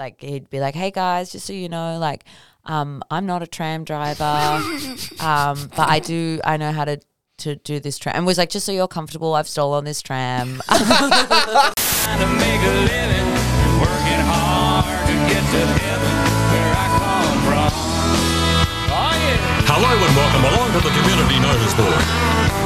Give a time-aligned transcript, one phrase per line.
[0.00, 2.24] like he'd be like, "Hey guys, just so you know, like,
[2.64, 4.24] um, I'm not a tram driver,
[5.20, 6.98] um, but I do I know how to."
[7.44, 10.60] To do this tram, and was like, just so you're comfortable, I've stolen this tram.
[10.68, 13.28] trying to make a living,
[13.80, 16.16] working hard to get to heaven
[16.52, 17.72] where I come from.
[18.92, 19.72] Oh yeah.
[19.72, 22.59] Hello and welcome along to the Community Notice Board.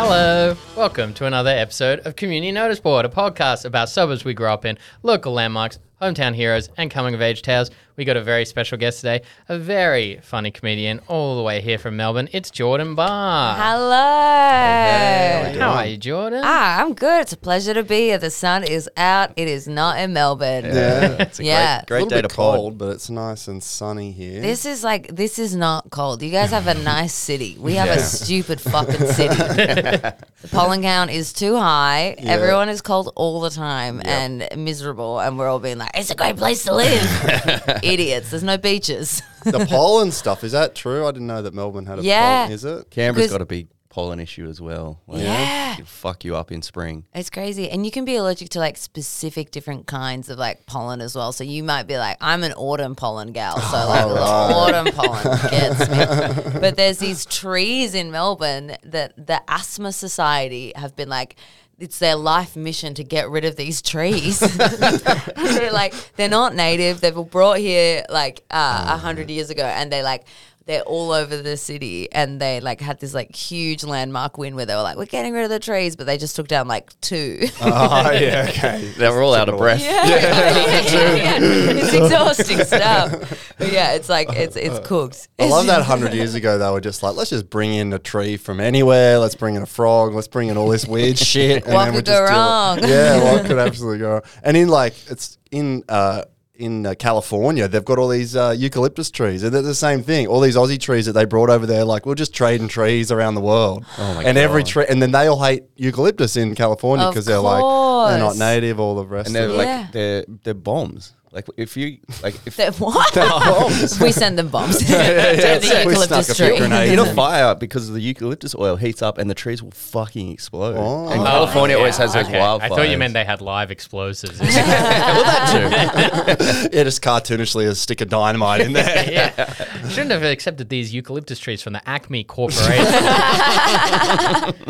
[0.00, 4.46] Hello, welcome to another episode of Community Notice Board, a podcast about suburbs we grew
[4.46, 7.70] up in, local landmarks, hometown heroes, and coming of age tales.
[7.96, 11.78] We got a very special guest today, a very funny comedian all the way here
[11.78, 12.28] from Melbourne.
[12.32, 13.56] It's Jordan Barr.
[13.56, 15.58] Hello.
[15.60, 16.42] How are you, Jordan?
[16.44, 17.22] Ah, I'm good.
[17.22, 18.18] It's a pleasure to be here.
[18.18, 19.32] The sun is out.
[19.36, 20.66] It is not in Melbourne.
[20.66, 21.82] Yeah, It's a Yeah.
[21.86, 22.56] great, Little day bit to pod.
[22.56, 24.40] cold, but it's nice and sunny here.
[24.40, 26.22] This is like this is not cold.
[26.22, 27.56] You guys have a nice city.
[27.58, 29.34] We have a stupid fucking city.
[29.34, 30.14] the
[30.52, 32.14] pollen count is too high.
[32.18, 36.14] Everyone is cold all the time and miserable, and we're all being like, "It's a
[36.14, 38.30] great place to live." Idiots.
[38.30, 39.22] There's no beaches.
[39.44, 41.06] the pollen stuff is that true?
[41.06, 42.38] I didn't know that Melbourne had a Yeah.
[42.42, 42.52] pollen.
[42.52, 42.90] Is it?
[42.90, 45.00] Canberra's 'Cause- got a big pollen issue as well.
[45.08, 45.72] Like, Yeah.
[45.72, 47.04] it'll fuck you up in spring.
[47.14, 47.68] It's crazy.
[47.70, 51.32] And you can be allergic to like specific different kinds of like pollen as well.
[51.32, 53.58] So you might be like, I'm an autumn pollen gal.
[53.58, 56.60] So like oh, the autumn pollen gets me.
[56.60, 61.34] But there's these trees in Melbourne that the Asthma Society have been like,
[61.78, 64.40] it's their life mission to get rid of these trees.
[64.56, 67.00] they're like, they're not native.
[67.00, 70.24] They were brought here like uh, a hundred years ago and they like,
[70.68, 74.66] they're all over the city and they like had this like huge landmark win where
[74.66, 76.90] they were like, we're getting rid of the trees, but they just took down like
[77.00, 77.40] two.
[77.62, 78.92] Oh yeah, okay.
[78.98, 79.80] They were all out of breath.
[79.80, 81.38] Yeah, yeah, yeah, yeah.
[81.40, 83.54] it's exhausting stuff.
[83.56, 85.28] But yeah, it's like it's it's cooked.
[85.38, 87.98] I love that hundred years ago they were just like, let's just bring in a
[87.98, 89.18] tree from anywhere.
[89.18, 90.12] Let's bring in a frog.
[90.14, 91.64] Let's bring in all this weird shit.
[91.64, 92.78] And What then we could go just deal- wrong?
[92.86, 94.22] Yeah, what could absolutely go wrong?
[94.42, 96.24] And in like it's in uh
[96.58, 100.26] in uh, California, they've got all these uh, eucalyptus trees, and they're the same thing.
[100.26, 103.36] All these Aussie trees that they brought over there, like we're just trading trees around
[103.36, 103.86] the world.
[103.96, 107.38] Oh my and every tree, and then they all hate eucalyptus in California because they're
[107.38, 107.62] like
[108.10, 108.80] they're not native.
[108.80, 109.52] All the rest And they're it.
[109.52, 109.86] like Yeah.
[109.92, 111.12] they're they're bombs.
[111.30, 113.14] Like if you like if That- what?
[113.14, 114.00] bombs.
[114.00, 114.80] we send them bombs.
[114.90, 115.58] yeah, to yeah.
[115.58, 116.58] the We eucalyptus snuck tree.
[116.58, 117.14] grenades in a in.
[117.14, 120.76] fire because the eucalyptus oil heats up and the trees will fucking explode.
[120.78, 121.08] Oh.
[121.10, 122.60] And Oh, California always has those Okay, wildfires.
[122.62, 124.40] I thought you meant they had live explosives.
[124.40, 126.38] well, that
[126.70, 126.76] too.
[126.76, 129.10] yeah, just cartoonishly a stick of dynamite in there.
[129.10, 129.88] yeah.
[129.88, 132.84] Shouldn't have accepted these eucalyptus trees from the Acme Corporation.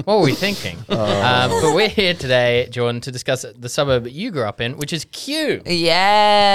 [0.04, 0.76] what were we thinking?
[0.88, 4.92] Um, but we're here today, Jordan, to discuss the suburb you grew up in, which
[4.92, 5.62] is Kew.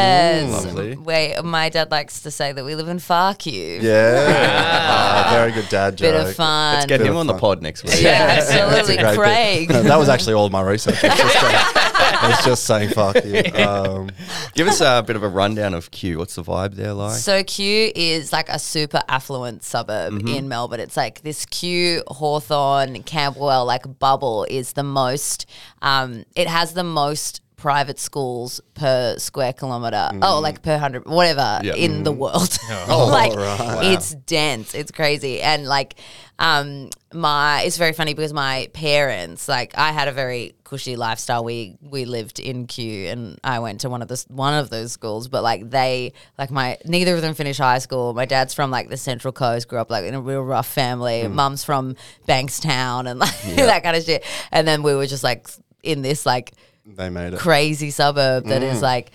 [0.03, 0.49] Yes.
[0.49, 0.95] Mm, lovely.
[0.97, 3.79] Wait, my dad likes to say that we live in Far Kew.
[3.81, 6.13] Yeah, Ah, very good dad joke.
[6.13, 6.75] Bit of fun.
[6.75, 7.39] Let's get Bit him of on the fun.
[7.39, 8.01] pod next week.
[8.01, 8.95] Yeah, That's a absolutely.
[8.97, 9.17] great bit.
[9.17, 9.69] Craig.
[9.69, 11.03] that was actually all my research.
[11.03, 13.63] I was just, saying, I was just saying fuck you.
[13.63, 14.09] Um,
[14.55, 16.17] Give us a bit of a rundown of Kew.
[16.19, 17.17] What's the vibe there like?
[17.17, 20.27] So Kew is like a super affluent suburb Mm-hmm.
[20.27, 20.79] in Melbourne.
[20.79, 25.45] It's like this Kew Hawthorn, Camberwell, like bubble is the most.
[25.81, 30.09] Um, it has the most private schools per square kilometer.
[30.11, 30.19] Mm.
[30.21, 31.75] Oh, like per hundred, whatever Yeah.
[31.75, 32.17] in the mm.
[32.17, 32.57] world.
[32.89, 33.93] Oh, like right.
[33.93, 34.75] it's dense.
[34.75, 35.95] It's crazy, and like.
[36.39, 41.43] Um, my it's very funny because my parents like I had a very cushy lifestyle.
[41.43, 44.91] We we lived in Kew and I went to one of the one of those
[44.91, 48.15] schools, but like they like my neither of them finished high school.
[48.15, 51.21] My dad's from like the Central Coast, grew up like in a real rough family.
[51.21, 51.33] Mm.
[51.33, 51.95] Mum's from
[52.27, 54.25] Bankstown and like that kind of shit.
[54.51, 55.47] And then we were just like
[55.83, 56.53] in this like
[56.85, 57.39] they made it.
[57.39, 58.83] crazy suburb that is mm.
[58.83, 59.11] like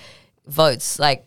[0.46, 1.26] votes like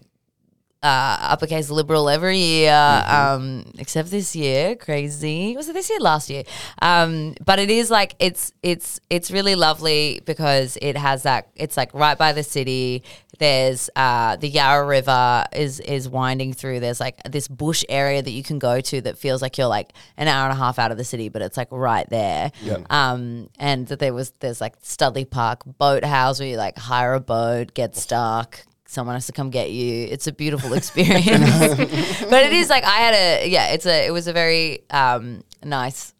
[0.83, 2.73] uh, uppercase liberal every year,
[3.07, 4.75] um, except this year.
[4.75, 5.99] Crazy was it this year?
[5.99, 6.43] Last year.
[6.81, 11.49] Um, but it is like it's it's it's really lovely because it has that.
[11.55, 13.03] It's like right by the city.
[13.37, 16.79] There's uh, the Yarra River is is winding through.
[16.79, 19.93] There's like this bush area that you can go to that feels like you're like
[20.17, 22.51] an hour and a half out of the city, but it's like right there.
[22.89, 27.13] Um, and that there was there's like Studley Park boat house where you like hire
[27.13, 30.07] a boat, get stuck, someone has to come get you.
[30.11, 31.25] It's a beautiful experience.
[32.29, 35.43] but it is like I had a yeah, it's a it was a very um
[35.63, 36.13] nice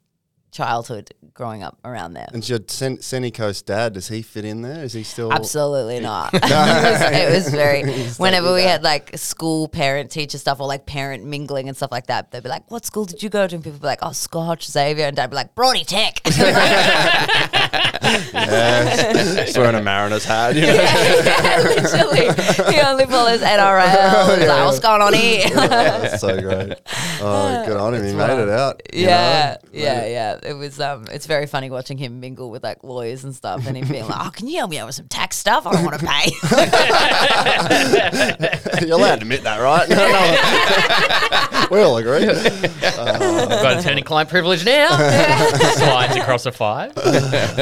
[0.52, 2.28] childhood growing up around there.
[2.34, 4.84] And your Sen- Sunny Coast dad, does he fit in there?
[4.84, 5.32] Is he still?
[5.32, 6.34] Absolutely not.
[6.34, 7.84] it, was, it was very.
[8.18, 8.70] Whenever we that.
[8.70, 12.44] had like school parent teacher stuff or like parent mingling and stuff like that, they'd
[12.44, 14.70] be like, "What school did you go to?" And people would be like, "Oh, Scotch
[14.70, 16.20] Xavier," and Dad would be like, "Brody Tech."
[18.34, 19.14] Yeah,
[19.46, 20.56] just wearing a mariner's hat.
[20.56, 20.74] You know?
[20.74, 24.38] yeah, only, he only follows NRL.
[24.38, 25.50] He's like, what's going on here?
[25.54, 26.74] That's so great.
[27.22, 28.06] Oh, good on him.
[28.06, 28.82] He made it out.
[28.94, 29.70] Yeah, know?
[29.72, 30.40] yeah, yeah.
[30.44, 33.78] It was um, it's very funny watching him mingle with like lawyers and stuff, and
[33.78, 35.68] him being like, "Oh, can you help me out with some tax stuff?
[35.68, 36.32] I don't want to pay."
[38.86, 39.88] You're allowed to admit that, right?
[39.90, 41.68] No, no.
[41.72, 42.28] we all agree.
[42.28, 44.98] I've got attorney-client privilege now.
[45.76, 46.94] Slides across a five.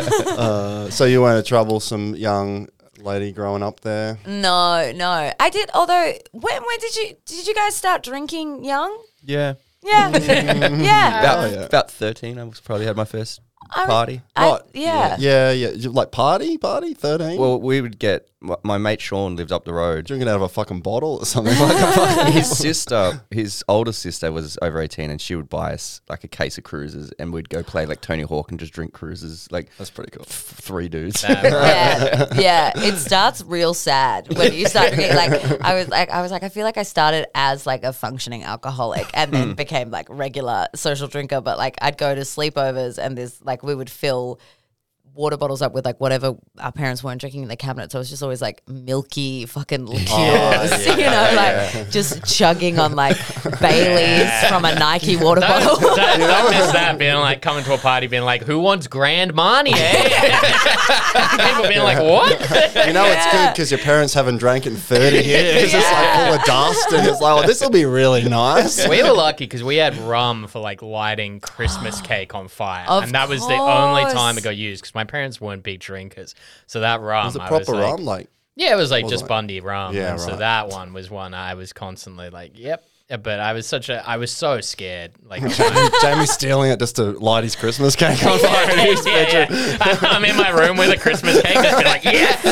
[0.40, 2.68] Uh, so you weren't a troublesome young
[3.00, 4.18] lady growing up there?
[4.26, 5.70] no, no, I did.
[5.74, 8.98] Although, when when did you did you guys start drinking young?
[9.24, 9.54] Yeah.
[9.84, 11.20] Yeah, yeah.
[11.22, 11.66] About, Oh, yeah.
[11.66, 13.40] about 13, I was probably had my first
[13.72, 14.22] I- party.
[14.36, 14.62] I- Right.
[14.74, 15.16] yeah.
[15.20, 15.70] Yeah, yeah.
[15.70, 17.40] You- Like party, party, 13?
[17.40, 20.06] Well, we would get, my, my mate Sean lived up the road.
[20.06, 22.30] drinking out of a fucking bottle or something like that.
[22.34, 26.28] his sister, his older sister was over 18 and she would buy us like a
[26.28, 29.48] case of cruises and we'd go play like Tony Hawk and just drink cruises.
[29.52, 30.26] Like That's pretty cool.
[30.26, 31.24] f- three dudes.
[31.30, 32.72] yeah, yeah.
[32.76, 35.16] It starts real sad when you start drinking.
[35.16, 37.92] Like I was like, I was like, I feel like I started as like a
[37.92, 39.54] functioning alcoholic and then hmm.
[39.54, 41.42] became like regular social drinker.
[41.42, 44.40] But like I'd go to sleepovers and there's like we would fill
[45.14, 47.92] water bottles up with like whatever our parents weren't drinking in the cabinet.
[47.92, 52.96] So it was just always like milky fucking liqueurs, you know, like just chugging on
[52.96, 53.18] like
[53.60, 55.96] Bailey's from a Nike water Don't, bottle.
[55.96, 59.34] don't, don't miss that being like coming to a party being like, who wants Grand
[59.34, 59.76] Marnier?
[59.76, 62.40] People being like, what?
[62.88, 65.64] You know it's good because your parents haven't drank in 30 years.
[65.64, 68.88] It's just like full of dust and it's like, oh, this will be really nice.
[68.88, 73.04] we were lucky because we had rum for like lighting Christmas cake on fire, Of
[73.04, 76.36] and that was the only time it got used because my parents weren't big drinkers.
[76.68, 78.04] So that rum, Was it I proper like- rum?
[78.06, 79.30] Like, Yeah, it was like Was just it?
[79.30, 79.96] Bundy rum.
[79.96, 82.84] Yeah, and So that one was one I was constantly like, yep.
[83.12, 85.14] Uh, but I was such a, I was so scared.
[85.24, 85.42] Like,
[86.02, 88.76] Jamie's stealing it just to light his Christmas cake on fire.
[88.78, 89.98] yeah, yeah.
[90.04, 92.44] I'm in my room with a Christmas cake, just be like, yes.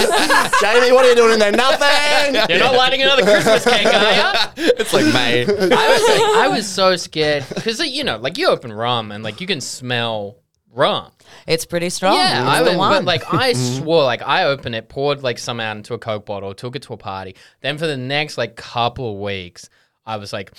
[0.59, 1.51] Jamie, what are you doing in there?
[1.51, 2.35] Nothing.
[2.49, 4.71] You're not lighting another Christmas cake, are you?
[4.79, 5.43] it's like May.
[5.43, 9.23] I was like, I was so scared because you know, like you open rum and
[9.23, 10.37] like you can smell
[10.77, 11.11] rum.
[11.47, 12.15] It's pretty strong.
[12.15, 12.91] Yeah, it's I the was, one.
[12.91, 16.25] but like I swore, like I opened it, poured like some out into a Coke
[16.25, 17.35] bottle, took it to a party.
[17.61, 19.69] Then for the next like couple of weeks,
[20.05, 20.53] I was like,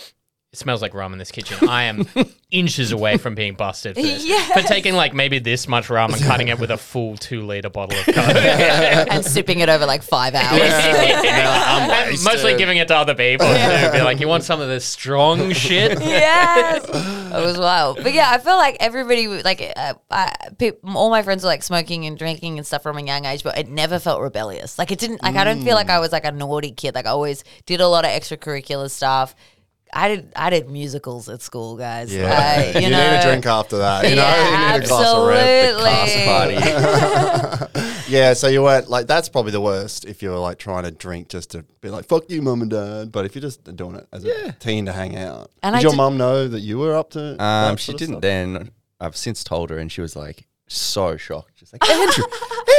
[0.50, 1.68] it smells like rum in this kitchen.
[1.68, 2.06] I am
[2.50, 4.24] inches away from being busted for this.
[4.24, 4.58] Yes.
[4.58, 7.68] For taking like maybe this much rum and cutting it with a full two liter
[7.68, 8.16] bottle of Coke.
[8.16, 10.58] and sipping it over like five hours.
[11.78, 14.84] And Mostly giving it to other people to be like, you want some of this
[14.84, 16.00] strong shit?
[16.00, 18.02] yes, it was wild.
[18.02, 21.62] But yeah, I feel like everybody, like uh, I, peop all my friends were like
[21.62, 24.78] smoking and drinking and stuff from a young age, but it never felt rebellious.
[24.78, 25.22] Like it didn't.
[25.22, 26.94] Like I don't feel like I was like a naughty kid.
[26.94, 29.34] Like I always did a lot of extracurricular stuff.
[29.93, 30.32] I did.
[30.37, 32.14] I did musicals at school, guys.
[32.14, 32.32] Yeah,
[32.75, 34.08] I- you, you, know, need a drink after that.
[34.08, 35.75] You know, Yeah, you need a glass of red.
[35.75, 36.62] absolutely.
[36.64, 37.88] Party.
[38.08, 41.29] Yeah, so you weren't like that's probably the worst if you're like trying to drink
[41.29, 43.12] just to be like fuck you, mum and dad.
[43.12, 45.82] But if you're just doing it as a teen to hang out, And did I
[45.82, 47.32] your did- mum know that you were up to?
[47.32, 48.23] Um, that she of didn't stuff?
[48.23, 48.70] then.
[49.00, 51.57] I've since told her, and she was like so shocked.
[51.58, 52.25] She's like, Andrew,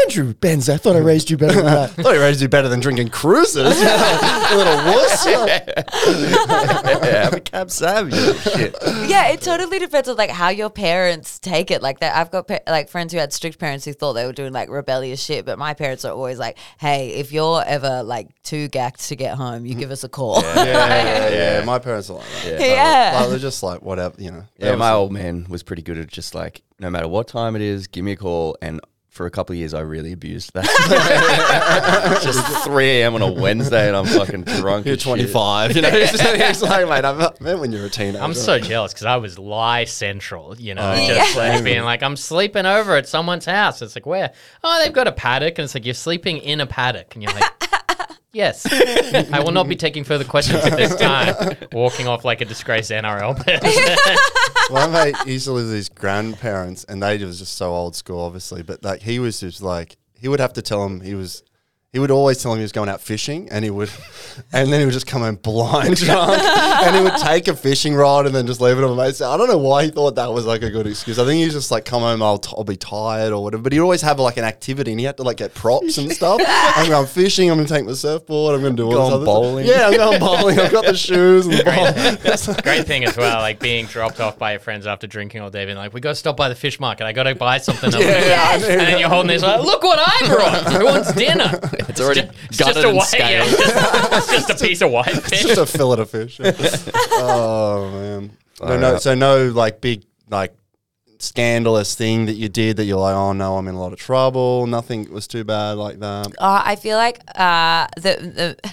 [0.04, 1.90] Andrew Benz, I thought I raised you better than that.
[2.00, 3.78] I thought you raised you better than drinking cruises.
[3.82, 5.26] you little wuss.
[5.28, 8.14] yeah, I'm a cab savage.
[8.14, 8.76] Shit.
[9.08, 11.82] yeah, it totally depends on like how your parents take it.
[11.82, 14.34] Like that, I've got pa- like friends who had strict parents who thought they were
[14.34, 18.30] doing like rebellious shit, but my parents are always like, "Hey, if you're ever like
[18.44, 21.30] too gacked to get home, you give us a call." Yeah, yeah,
[21.60, 21.64] yeah.
[21.66, 22.46] My parents are like that.
[22.46, 22.58] Yeah.
[22.58, 23.18] They were- Yeah.
[23.20, 24.44] like, they're just like whatever, you know.
[24.58, 27.62] Yeah, my old man was pretty good at just like, no matter what time it
[27.62, 28.58] is, give me a call.
[28.62, 28.69] And
[29.10, 32.20] for a couple of years, I really abused that.
[32.24, 33.16] just 3 a.m.
[33.16, 34.86] on a Wednesday, and I'm fucking drunk.
[34.86, 35.08] You're as shit.
[35.08, 35.90] 25, you know.
[35.94, 38.22] It's just, it's like, mate, I meant when you were a teenager.
[38.22, 41.08] I'm so jealous because I was lie central, you know, Oh.
[41.08, 43.82] just like being like, I'm sleeping over at someone's house.
[43.82, 44.32] It's like, where?
[44.64, 45.58] Oh, they've got a paddock.
[45.58, 47.16] And it's like, you're sleeping in a paddock.
[47.16, 47.52] And you're like,
[48.34, 48.66] yes.
[49.34, 51.58] I will not be taking further questions at this time.
[51.72, 54.14] Walking off like a disgraced NRL person.
[54.74, 58.20] my mate used to live with his grandparents, and they was just so old school,
[58.22, 58.64] obviously.
[58.64, 61.44] But like, he was just like, he would have to tell him he was.
[61.92, 63.90] He would always tell him he was going out fishing, and he would,
[64.54, 67.96] and then he would just come home blind drunk, and he would take a fishing
[67.96, 69.24] rod and then just leave it on my mate's.
[69.24, 71.18] I don't know why he thought that was like a good excuse.
[71.18, 73.64] I think he was just like, come home, I'll, t- I'll be tired or whatever.
[73.64, 76.12] But he'd always have like an activity, and he had to like get props and
[76.12, 76.40] stuff.
[76.48, 77.50] I'm going fishing.
[77.50, 78.54] I'm going to take my surfboard.
[78.54, 79.66] I'm going to do all Going this other bowling.
[79.66, 79.80] Stuff.
[79.80, 80.60] Yeah, I'm going bowling.
[80.60, 82.62] I've got the shoes and the ball.
[82.62, 85.66] Great thing as well, like being dropped off by your friends after drinking all day,
[85.66, 87.06] being like, we got to stop by the fish market.
[87.08, 87.90] I got to buy something.
[87.90, 90.74] there." Yeah, And then you're holding this, like, look what I brought.
[90.74, 91.60] Who wants dinner?
[91.90, 93.60] It's already It's just gutted a and white, yeah, scaled.
[93.60, 95.42] it's just, it's just a piece of white fish.
[95.44, 96.40] just a fillet of fish.
[96.44, 98.32] oh man.
[98.62, 98.98] No, no.
[98.98, 100.54] So no, like big, like
[101.20, 104.00] scandalous thing that you did that you're like, oh no, I'm in a lot of
[104.00, 104.68] trouble.
[104.68, 106.28] Nothing was too bad like that.
[106.38, 108.02] Uh, I feel like uh, the,
[108.62, 108.72] the,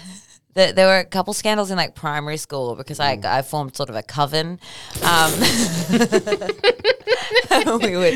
[0.54, 3.88] the there were a couple scandals in like primary school because I I formed sort
[3.90, 4.58] of a coven.
[5.02, 5.32] Um,
[7.82, 8.14] we would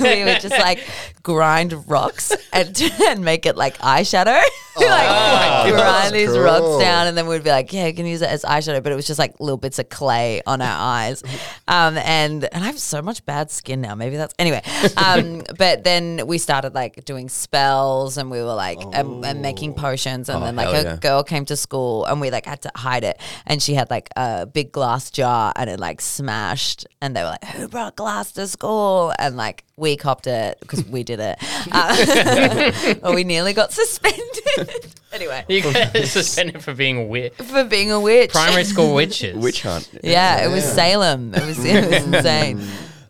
[0.00, 0.86] we would just like
[1.22, 4.42] grind rocks and, and make it like eyeshadow.
[4.78, 6.40] like grind these cool.
[6.40, 8.92] rocks down and then we'd be like, yeah, you can use it as eyeshadow, but
[8.92, 11.22] it was just like little bits of clay on our eyes.
[11.66, 13.94] Um, and and I have so much bad skin now.
[13.94, 14.62] Maybe that's anyway.
[14.96, 19.74] Um, but then we started like doing spells and we were like and, and making
[19.74, 20.96] potions and Oh, then like a yeah.
[20.96, 24.10] girl came to school and we like had to hide it and she had like
[24.16, 28.32] a big glass jar and it like smashed and they were like who brought glass
[28.32, 31.38] to school and like we copped it because we did it
[31.72, 37.34] uh, but we nearly got suspended anyway You got suspended for being a witch.
[37.34, 39.36] for being a witch Primary school witches.
[39.36, 39.88] Witch hunt.
[40.02, 42.60] yeah, it was Salem it was it was insane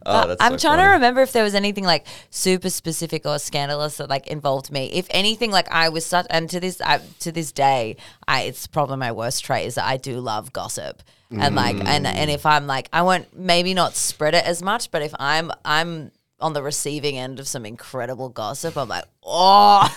[0.09, 3.97] Oh, I'm so trying to remember if there was anything like super specific or scandalous
[3.97, 4.87] that like involved me.
[4.93, 7.97] If anything, like I was such, and to this I, to this day,
[8.28, 12.06] I it's probably my worst trait is that I do love gossip, and like and
[12.06, 12.14] mm.
[12.14, 15.50] and if I'm like I won't maybe not spread it as much, but if I'm
[15.64, 19.90] I'm on the receiving end of some incredible gossip, I'm like, oh,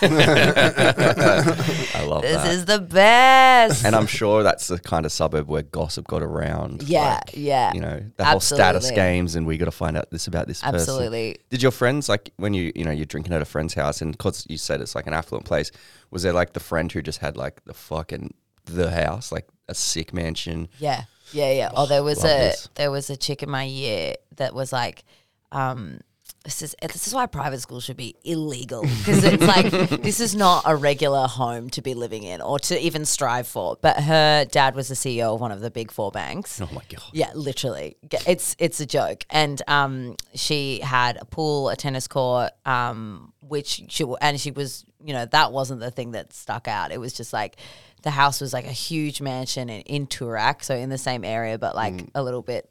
[2.06, 2.46] love this that.
[2.46, 3.84] is the best.
[3.84, 6.82] and I'm sure that's the kind of suburb where gossip got around.
[6.84, 7.74] Yeah, like, yeah.
[7.74, 8.96] You know, the whole status Absolutely.
[8.96, 10.76] games, and we got to find out this about this person.
[10.76, 11.36] Absolutely.
[11.50, 14.12] Did your friends like when you you know you're drinking at a friend's house, and
[14.12, 15.70] because you said it's like an affluent place,
[16.10, 18.32] was there like the friend who just had like the fucking
[18.64, 20.68] the house, like a sick mansion?
[20.78, 21.70] Yeah, yeah, yeah.
[21.74, 22.68] Oh, there was love a this.
[22.74, 25.04] there was a chick in my year that was like,
[25.52, 26.00] um,
[26.44, 29.70] this is this is why private school should be illegal because it's like
[30.02, 33.76] this is not a regular home to be living in or to even strive for.
[33.80, 36.60] But her dad was the CEO of one of the big four banks.
[36.60, 37.02] Oh my god.
[37.12, 37.96] Yeah, literally.
[38.26, 39.24] It's it's a joke.
[39.28, 44.86] And um, she had a pool, a tennis court, um, which she and she was,
[45.04, 46.92] you know, that wasn't the thing that stuck out.
[46.92, 47.56] It was just like
[48.02, 51.58] the house was like a huge mansion in, in Toorak, so in the same area,
[51.58, 52.68] but like a little bit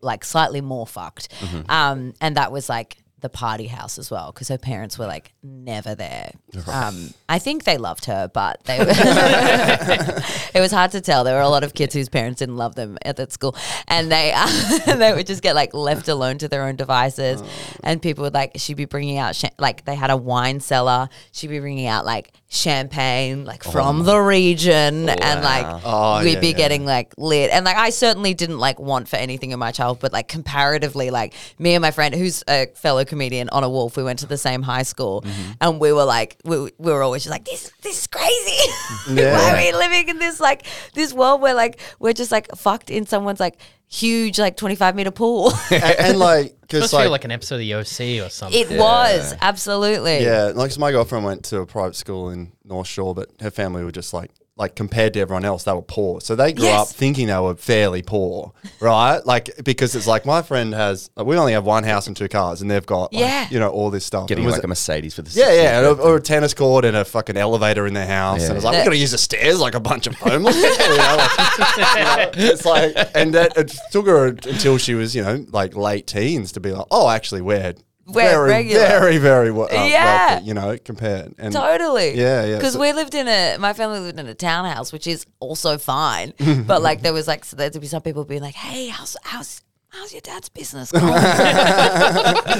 [0.00, 1.28] like slightly more fucked.
[1.68, 5.32] Um, and that was like the party house as well because her parents were like
[5.42, 6.32] never there.
[6.70, 8.76] Um, I think they loved her, but they
[10.54, 11.24] it was hard to tell.
[11.24, 13.56] There were a lot of kids whose parents didn't love them at that school,
[13.88, 14.46] and they uh,
[14.96, 17.42] they would just get like left alone to their own devices.
[17.82, 21.08] And people would like she'd be bringing out cha- like they had a wine cellar.
[21.32, 26.40] She'd be bringing out like champagne like from the region, and like Oh, we'd yeah,
[26.40, 26.52] be yeah.
[26.52, 27.50] getting like lit.
[27.50, 31.10] And like I certainly didn't like want for anything in my child, but like comparatively,
[31.10, 34.26] like me and my friend who's a fellow comedian on a wolf, we went to
[34.26, 35.52] the same high school, Mm-hmm.
[35.60, 38.70] and we were like we, we were always just like this this is crazy.
[39.12, 39.32] Yeah.
[39.38, 42.90] Why are we living in this like this world where like we're just like fucked
[42.90, 43.58] in someone's like
[43.88, 45.52] huge like twenty five meter pool?
[45.70, 48.60] and, and like Must because feel like, like an episode of the OC or something.
[48.60, 52.88] it was absolutely yeah, like 'cause my girlfriend went to a private school in North
[52.88, 56.18] Shore, but her family were just like like compared to everyone else, they were poor.
[56.22, 56.90] So they grew Yes.
[56.90, 59.20] up thinking they were fairly poor, right?
[59.26, 62.26] Like because it's like my friend has like, we only have one house and two
[62.28, 63.48] cars, and they've got like, Yeah.
[63.50, 64.28] you know all this stuff.
[64.28, 66.02] Getting like it- a Mercedes for the Yeah, yeah, birthday.
[66.02, 68.40] or, or a tennis court and a fucking elevator in their house.
[68.40, 68.46] Yeah.
[68.48, 68.84] And it's like, we Yeah.
[68.84, 70.86] got to use the stairs like a bunch of homeless people.
[70.86, 71.16] You know?
[71.16, 75.44] like, you know, it's like, and that it took her until she was, you know,
[75.50, 77.74] like late teens to be like, oh, actually, we're, We're
[78.06, 78.80] very, regular.
[78.86, 80.30] very, very we- uh, Yeah.
[80.32, 81.34] wealthy, you know, compared.
[81.38, 82.16] And Totally.
[82.18, 82.56] Yeah, yeah.
[82.56, 85.76] Because So- we lived in a, my family lived in a townhouse, which is also
[85.78, 86.32] fine.
[86.66, 89.60] but like there was like, so there'd be some people being like, hey, how's, how's,
[89.98, 91.12] how's your dad's business going?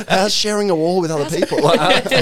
[0.08, 1.58] how's sharing a wall with other people?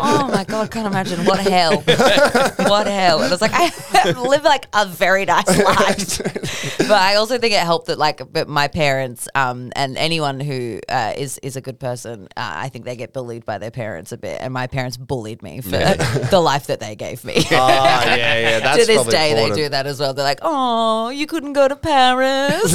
[0.06, 1.24] Oh my God, can't imagine.
[1.24, 1.80] What hell.
[1.80, 3.20] what hell.
[3.22, 3.70] And was like, I
[4.28, 6.18] live like a very nice life.
[6.78, 10.80] but I also think it helped that like but my parents um, and anyone who
[10.88, 14.12] uh, is is a good person, uh, I think they get bullied by their parents
[14.12, 14.40] a bit.
[14.40, 17.34] And my parents bullied me for the life that they gave me.
[17.36, 18.60] oh, yeah, yeah.
[18.60, 19.56] That's to this day, important.
[19.56, 20.14] they do that as well.
[20.14, 22.74] They're like, "Oh, you couldn't go to Paris."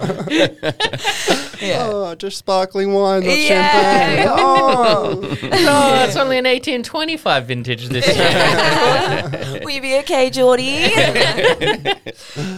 [1.60, 1.86] yeah.
[1.90, 3.48] Oh, just sparkling wine, not Yeah.
[3.48, 4.28] champagne.
[4.34, 5.20] Oh.
[5.42, 9.60] No, it's only an 1825 vintage this year.
[9.64, 10.88] Will you be okay, Geordie?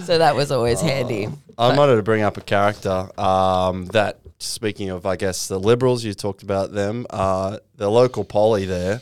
[0.05, 1.29] so that was always handy.
[1.59, 6.05] I wanted to bring up a character um, that, speaking of, I guess, the Liberals,
[6.05, 7.07] you talked about them.
[7.11, 9.01] Uh, the local Polly there,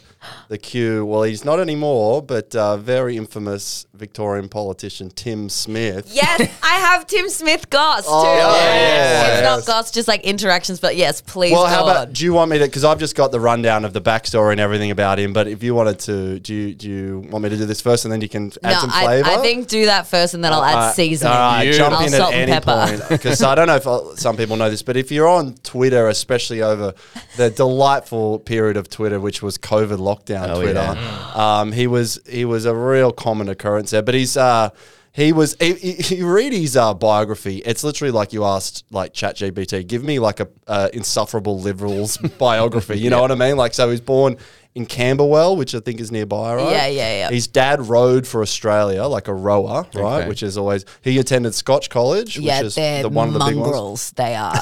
[0.49, 1.05] the Kew.
[1.05, 6.11] Well, he's not anymore, but uh, very infamous Victorian politician Tim Smith.
[6.13, 8.11] Yes, I have Tim Smith goss too.
[8.11, 9.39] Oh, Yes.
[9.39, 11.53] It's not goss, just like interactions, but yes, please.
[11.53, 12.13] Well, how about?
[12.15, 12.65] Do you want me to?
[12.65, 15.33] Because I've just got the rundown of the backstory and everything about him.
[15.33, 18.05] But if you wanted to, do you, do you want me to do this first,
[18.07, 19.29] and then you can add No, some I, flavor?
[19.31, 21.33] I think do that first, and then I'll add Alright, seasoning.
[21.33, 22.87] alright, jump I'll in at any pepper.
[22.99, 25.55] point because I don't know if uh, some people know this, but if you're on
[25.63, 26.95] Twitter, especially over
[27.37, 30.97] the delightful period of Twitter, which was COVID lockdown Oh, Twitter,
[31.39, 34.03] um, he was he was a real common occurrence there.
[34.03, 34.71] But he's uh,
[35.13, 37.59] he was he, he- you read his uh, biography.
[37.59, 42.99] It's literally like you asked like ChatGPT, give me like a uh, insufferable liberals biography.
[42.99, 43.57] You know what I mean?
[43.57, 44.37] Like so, he's born.
[44.75, 46.71] In Camberwell, which I think is nearby, right?
[46.71, 47.29] Yeah, yeah, yeah.
[47.31, 50.21] His dad rowed for Australia, like a rower, right?
[50.21, 50.29] Okay.
[50.29, 53.41] Which is always he attended Scotch College, yeah, which is they're the one of the
[53.41, 53.67] big ones.
[53.67, 54.11] mongrels.
[54.13, 54.55] They are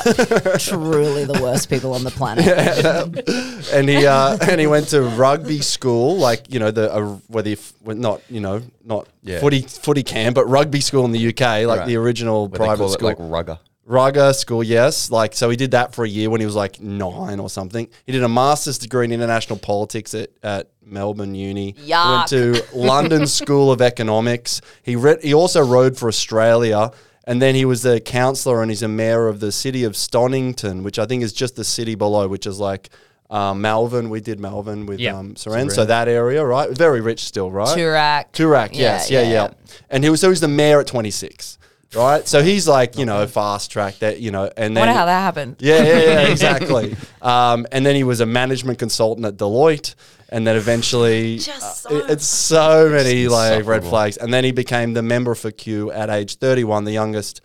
[0.59, 2.45] truly the worst people on the planet.
[3.73, 7.51] And he uh, and he went to rugby school, like you know the uh, whether
[7.51, 9.39] if, well, not you know not Yeah.
[9.39, 11.87] footy footy camp, but rugby school in the UK, like Right.
[11.87, 13.09] the original What they private call school.
[13.11, 13.59] it, like rugger.
[13.91, 15.11] Rugger school, yes.
[15.11, 17.89] Like, so he did that for a year when he was like nine or something.
[18.07, 21.75] He did a master's degree in international politics at, at Melbourne Uni.
[21.77, 22.17] He Yuck.
[22.17, 24.61] Went to London School of Economics.
[24.85, 26.93] He read, he also rode for Australia.
[27.25, 30.83] And then he was the councillor and he's a mayor of the city of Stonnington,
[30.85, 32.91] which I think is just the city below, which is like
[33.29, 34.09] um, Malvern.
[34.09, 35.17] We did Malvern with Yeah.
[35.19, 35.71] um, Seren.
[35.71, 36.71] So that area, right?
[36.71, 37.77] Very rich still, right?
[37.77, 38.33] Toorak.
[38.33, 39.75] Toorak, yes, yeah, yeah, yeah, yeah.
[39.91, 41.59] And he was so he's the mayor at 26,
[41.95, 42.27] right?
[42.27, 45.07] So he's like you know fast track that you know, and I then wonder how
[45.07, 45.57] that happened.
[45.61, 46.97] yeah, yeah, yeah, exactly.
[47.23, 49.95] um, and then he was a management consultant at Deloitte,
[50.29, 54.17] and then eventually Just uh, so- it- it's so many like red flags.
[54.17, 57.41] And then he became the member for Kew at age 31, the youngest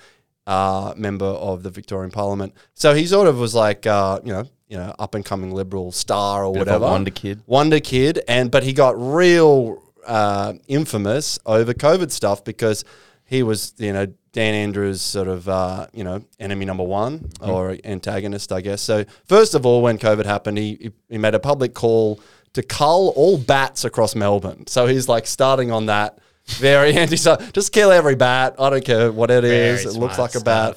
[0.47, 2.53] uh, member of the Victorian Parliament.
[2.75, 5.91] So he sort of was like uh, you know you know up and coming liberal
[5.91, 7.41] star or Bit of a whatever wonder kid.
[7.47, 12.85] wonder kid, and but he got real uh, infamous over COVID stuff because
[13.27, 17.77] he was, you know, Dan Andrews' sort of, uh, you know, enemy number one or
[17.85, 18.81] antagonist, I guess.
[18.81, 22.19] So first of all, when COVID happened, he he, made a public call
[22.51, 24.67] to cull all bats across Melbourne.
[24.67, 26.19] So he's like starting on that.
[26.47, 27.15] Very anti.
[27.15, 28.55] So just kill every bat.
[28.59, 29.83] I don't care what it is.
[29.83, 30.75] Very It looks like a bat.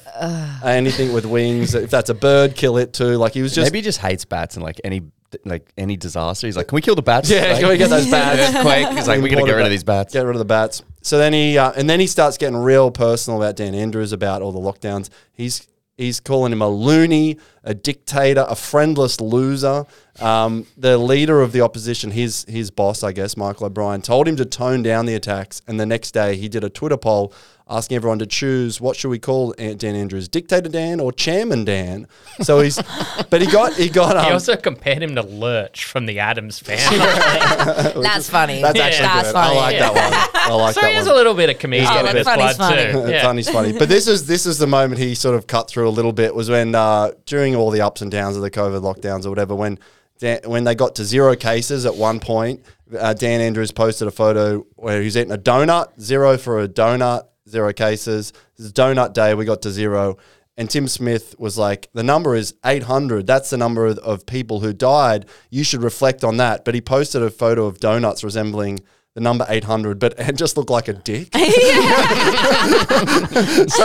[0.63, 1.75] Anything with wings.
[1.75, 3.17] If that's a bird, kill it too.
[3.17, 5.01] Like he was just Maybe he just hates bats and like any
[5.45, 6.47] like any disaster.
[6.47, 7.29] He's like, can we kill the bats?
[7.29, 8.55] Yeah, Like, can we get those bats?
[8.55, 8.89] Earthquake.
[8.89, 10.13] He's like, we gotta get rid of these bats.
[10.13, 10.83] Get rid of the bats.
[11.01, 14.41] So then he, uh, and then he starts getting real personal about Dan Andrews about
[14.41, 15.09] all the lockdowns.
[15.31, 15.67] He's
[15.97, 19.85] he's calling him a loony, a dictator, a friendless loser.
[20.19, 24.35] Um, the leader of the opposition, his his boss, I guess, Michael O'Brien, told him
[24.37, 25.61] to tone down the attacks.
[25.67, 27.33] And the next day, he did a Twitter poll
[27.69, 32.07] asking everyone to choose what should we call Dan Andrews, Dictator Dan or Chairman Dan.
[32.41, 32.81] So he's,
[33.29, 36.59] but he got he got um, He also compared him to Lurch from the Addams
[36.59, 36.97] family.
[38.01, 38.61] That's funny.
[38.61, 39.33] That's actually That's good.
[39.33, 39.57] funny.
[39.57, 40.41] I like that one.
[40.51, 41.13] I like so that he has one.
[41.13, 42.91] a little bit of comedian Oh, in that his funny's blood funny.
[42.91, 43.11] too.
[43.11, 43.21] Yeah.
[43.21, 43.71] Funny's funny.
[43.77, 46.33] But this is this is the moment he sort of cut through a little bit
[46.33, 49.53] was when uh, during all the ups and downs of the COVID lockdowns or whatever,
[49.55, 49.77] when
[50.19, 52.61] Dan, when they got to zero cases at one point,
[52.97, 57.23] uh, Dan Andrews posted a photo where he's eating a donut, zero for a donut,
[57.49, 58.31] zero cases.
[58.57, 59.33] This is donut day.
[59.33, 60.17] We got to zero.
[60.57, 63.25] And Tim Smith was like, the number is 800.
[63.25, 65.25] That's the number of, of people who died.
[65.49, 66.65] You should reflect on that.
[66.65, 68.81] But he posted a photo of donuts resembling
[69.15, 71.29] the number 800, but it just looked like a dick.
[71.33, 71.39] so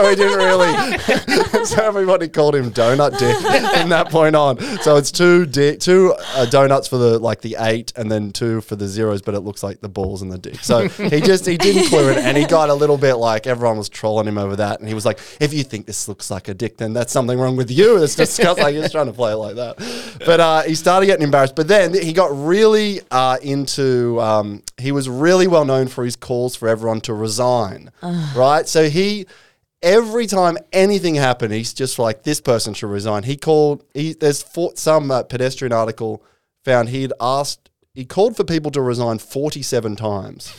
[0.09, 0.99] he didn't really.
[1.65, 3.37] so everybody called him Donut Dick
[3.81, 4.59] from that point on.
[4.83, 8.61] So it's two dick, two uh, donuts for the like the eight, and then two
[8.61, 10.57] for the zeros, but it looks like the balls and the dick.
[10.57, 13.79] So he just he didn't clear it, and he got a little bit like everyone
[13.79, 16.49] was trolling him over that, and he was like, "If you think this looks like
[16.49, 18.63] a dick, then that's something wrong with you." It's disgusting.
[18.63, 21.57] like he was trying to play it like that, but uh, he started getting embarrassed.
[21.57, 24.21] But then he got really uh, into.
[24.21, 27.91] Um, he was really well known for his calls for everyone to resign,
[28.35, 28.69] right?
[28.69, 29.27] So he
[29.85, 33.23] every time anything happened, he's just like, this person should resign.
[33.23, 36.25] He called, he, there's for, some uh, pedestrian article
[36.65, 40.53] found he'd asked, he called for people to resign 47 times.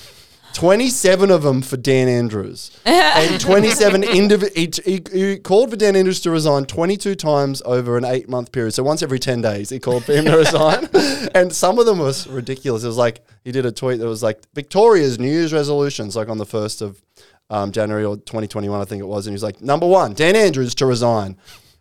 [0.55, 2.71] 27 of them for Dan Andrews.
[2.85, 4.55] and 27 individual.
[4.55, 8.53] He, he, he called for Dan Andrews to resign 22 times over an eight month
[8.53, 8.71] period.
[8.71, 10.87] So once every 10 days, he called for him to resign.
[11.35, 12.85] and some of them was ridiculous.
[12.85, 16.29] It was like, he did a tweet that was like, Victoria's New Year's resolutions, like
[16.29, 17.01] on the 1st of
[17.49, 19.27] um, January or 2021, I think it was.
[19.27, 21.35] And he was like, number one, Dan Andrews to resign.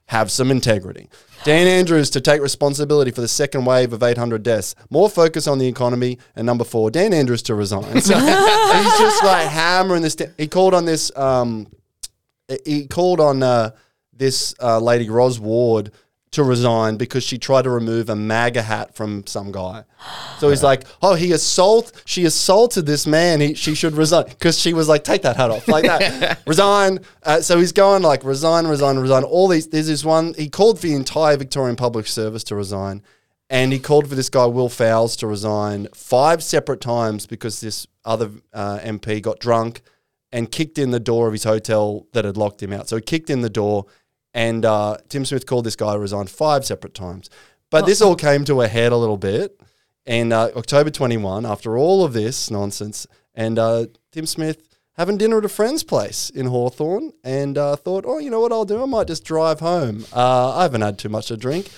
[0.06, 1.08] Have some integrity.
[1.44, 4.74] Dan Andrews to take responsibility for the second wave of 800 deaths.
[4.90, 6.18] More focus on the economy.
[6.36, 8.00] And number four, Dan Andrews to resign.
[8.00, 10.16] So he's just like hammering this.
[10.36, 11.14] he called on this.
[11.16, 11.66] Um,
[12.64, 13.70] he called on uh,
[14.12, 15.90] this uh, lady Ros Ward
[16.34, 19.84] to resign because she tried to remove a MAGA hat from some guy.
[20.38, 23.40] So he's like, "Oh, he assault she assaulted this man.
[23.40, 27.00] He, she should resign because she was like, take that hat off like that, resign."
[27.22, 29.24] Uh, so he's going like resign, resign, resign.
[29.24, 29.68] All these.
[29.68, 30.34] There's this one.
[30.34, 33.02] He called for the entire Victorian Public Service to resign,
[33.48, 37.86] and he called for this guy Will Fowles to resign five separate times because this
[38.04, 39.82] other uh, MP got drunk
[40.32, 42.88] and kicked in the door of his hotel that had locked him out.
[42.88, 43.86] So he kicked in the door,
[44.34, 47.30] and uh, Tim Smith called this guy to resign five separate times.
[47.70, 49.60] But this all came to a head a little bit.
[50.06, 55.38] And uh, October 21, after all of this nonsense, and uh, Tim Smith having dinner
[55.38, 58.82] at a friend's place in Hawthorn and uh, thought, oh, you know what I'll do?
[58.82, 60.04] I might just drive home.
[60.12, 61.70] Uh, I haven't had too much to drink.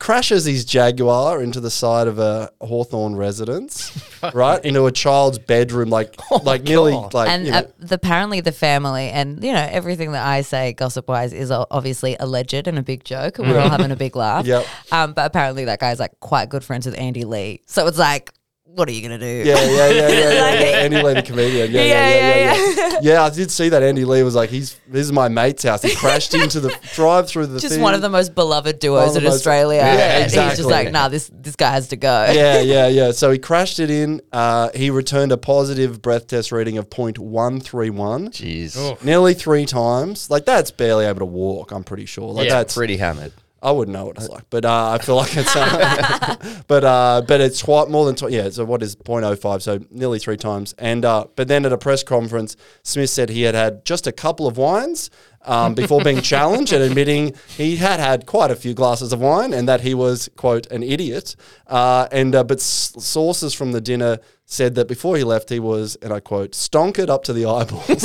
[0.00, 3.96] Crashes his Jaguar into the side of a Hawthorn residence,
[4.34, 4.62] right?
[4.64, 7.14] Into a child's bedroom, like, like nearly, God.
[7.14, 10.40] like, and you know, uh, the, apparently the family and you know everything that I
[10.42, 13.38] say gossip wise is obviously alleged and a big joke.
[13.38, 14.44] We're all having a big laugh.
[14.54, 14.66] Yep.
[14.92, 17.62] Um, but apparently that guy's like quite good friends with Andy Lee.
[17.66, 18.33] So it's like,
[18.74, 19.26] what are you gonna do?
[19.26, 20.76] Yeah, yeah, yeah, yeah, yeah, yeah.
[20.84, 21.70] Andy Lee, the comedian.
[21.70, 22.98] Yeah, yeah, yeah, yeah, yeah.
[23.02, 23.82] Yeah, I did see that.
[23.82, 27.28] Andy Lee was like, "He's this is my mate's house." He crashed into the drive
[27.28, 27.60] through the.
[27.60, 27.82] Just thing.
[27.82, 29.80] one of the most beloved duos in most- Australia.
[29.80, 32.30] Yeah, and He's just like, nah, this this guy has to go.
[32.32, 33.10] yeah, yeah, yeah.
[33.12, 34.20] So he crashed it in.
[34.32, 38.30] Uh, he returned a positive breath test reading of 0.131.
[38.30, 38.76] Jeez.
[38.76, 38.98] Oh.
[39.04, 40.30] Nearly three times.
[40.30, 41.70] Like that's barely able to walk.
[41.72, 42.32] I'm pretty sure.
[42.32, 43.32] Like Yeah, that's Pretty hammered.
[43.64, 47.22] I wouldn't know what it's like, but uh, I feel like it's, uh, but uh,
[47.26, 48.50] but it's quite more than tw- yeah.
[48.50, 49.62] So what is 0.05?
[49.62, 50.74] So nearly three times.
[50.78, 54.12] And uh, but then at a press conference, Smith said he had had just a
[54.12, 55.08] couple of wines
[55.44, 59.52] um, before being challenged and admitting he had had quite a few glasses of wine
[59.52, 61.36] and that he was quote an idiot.
[61.66, 65.58] Uh, and uh, but s- sources from the dinner said that before he left, he
[65.58, 67.86] was and I quote stonkered up to the eyeballs.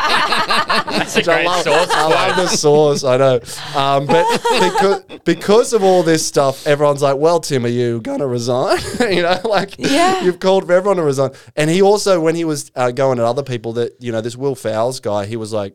[0.00, 2.36] That's a Which I great love, source I love quote.
[2.36, 3.04] the source.
[3.04, 3.40] I know,
[3.76, 4.24] um, but
[4.60, 9.22] because, because of all this stuff, everyone's like, "Well, Tim, are you gonna resign?" you
[9.22, 10.22] know, like Yeah.
[10.22, 11.30] you've called for everyone to resign.
[11.56, 14.36] And he also, when he was uh, going at other people, that you know, this
[14.36, 15.74] Will Fowles guy, he was like.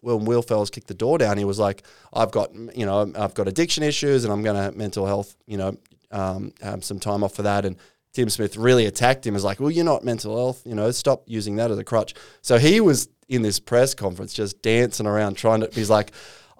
[0.00, 1.82] When Will Fowles kicked the door down, he was like,
[2.12, 5.56] "I've got, you know, I've got addiction issues, and I'm going to mental health, you
[5.56, 5.76] know,
[6.10, 7.76] um, have some time off for that." And
[8.12, 11.22] Tim Smith really attacked him as like, well, you're not mental health, you know, stop
[11.26, 12.14] using that as a crutch.
[12.42, 16.10] So he was in this press conference just dancing around trying to, he's like,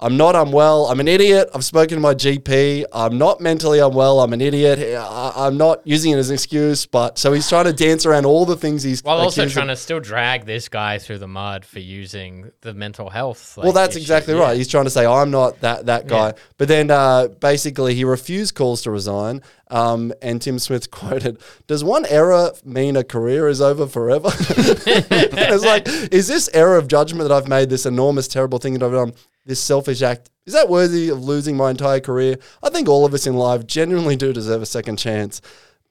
[0.02, 0.86] I'm not unwell.
[0.86, 1.50] I'm an idiot.
[1.54, 2.86] I've spoken to my GP.
[2.90, 4.20] I'm not mentally unwell.
[4.20, 4.78] I'm an idiot.
[4.98, 8.24] I, I'm not using it as an excuse, but so he's trying to dance around
[8.24, 11.18] all the things he's While also accused of- trying to still drag this guy through
[11.18, 13.58] the mud for using the mental health.
[13.58, 14.02] like, well, that's issue.
[14.02, 14.40] exactly Yeah.
[14.40, 14.56] right.
[14.56, 16.32] He's trying to say I'm not that that guy, Yeah.
[16.56, 19.42] but then uh, basically he refused calls to resign.
[19.70, 25.64] Um, and Tim Smith quoted, "Does one error mean a career is over forever?" it's
[25.64, 28.92] like, is this error of judgment that I've made this enormous, terrible thing that I've
[28.92, 29.12] done,
[29.44, 32.36] this selfish act, is that worthy of losing my entire career?
[32.62, 35.40] I think all of us in life genuinely do deserve a second chance.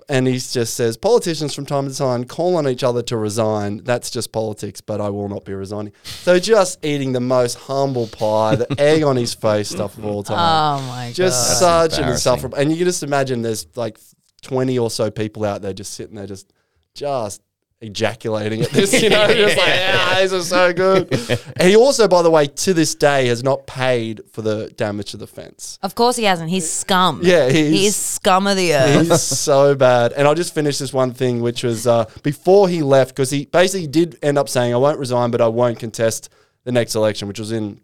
[0.10, 3.84] And he just says, politicians from time to time call on each other to resign.
[3.84, 5.94] That's just politics, but I will not be resigning.
[6.04, 10.24] So just eating the most humble pie, the egg on his face stuff of all
[10.24, 10.38] time.
[10.40, 11.26] Oh my just god.
[11.26, 12.14] Just such an embarrassing.
[12.14, 12.58] insufferable.
[12.58, 14.00] And you can just imagine there's like
[14.42, 16.52] 20 or so people out there just sitting there, just,
[16.96, 17.42] just
[17.82, 21.12] ejaculating at this, you know, just like, ah, this is so good.
[21.58, 25.12] and he also, by the way, to this day has not paid for the damage
[25.12, 25.80] to the fence.
[25.82, 26.50] Of course he hasn't.
[26.50, 27.22] He's scum.
[27.24, 29.08] Yeah, he he's- is scum of the earth.
[29.08, 30.12] He's so bad.
[30.14, 33.46] And I'll just finish this one thing, which was uh, before he left, because he
[33.46, 36.30] basically did end up saying, I won't resign, but I won't contest
[36.66, 37.80] the next election, which was in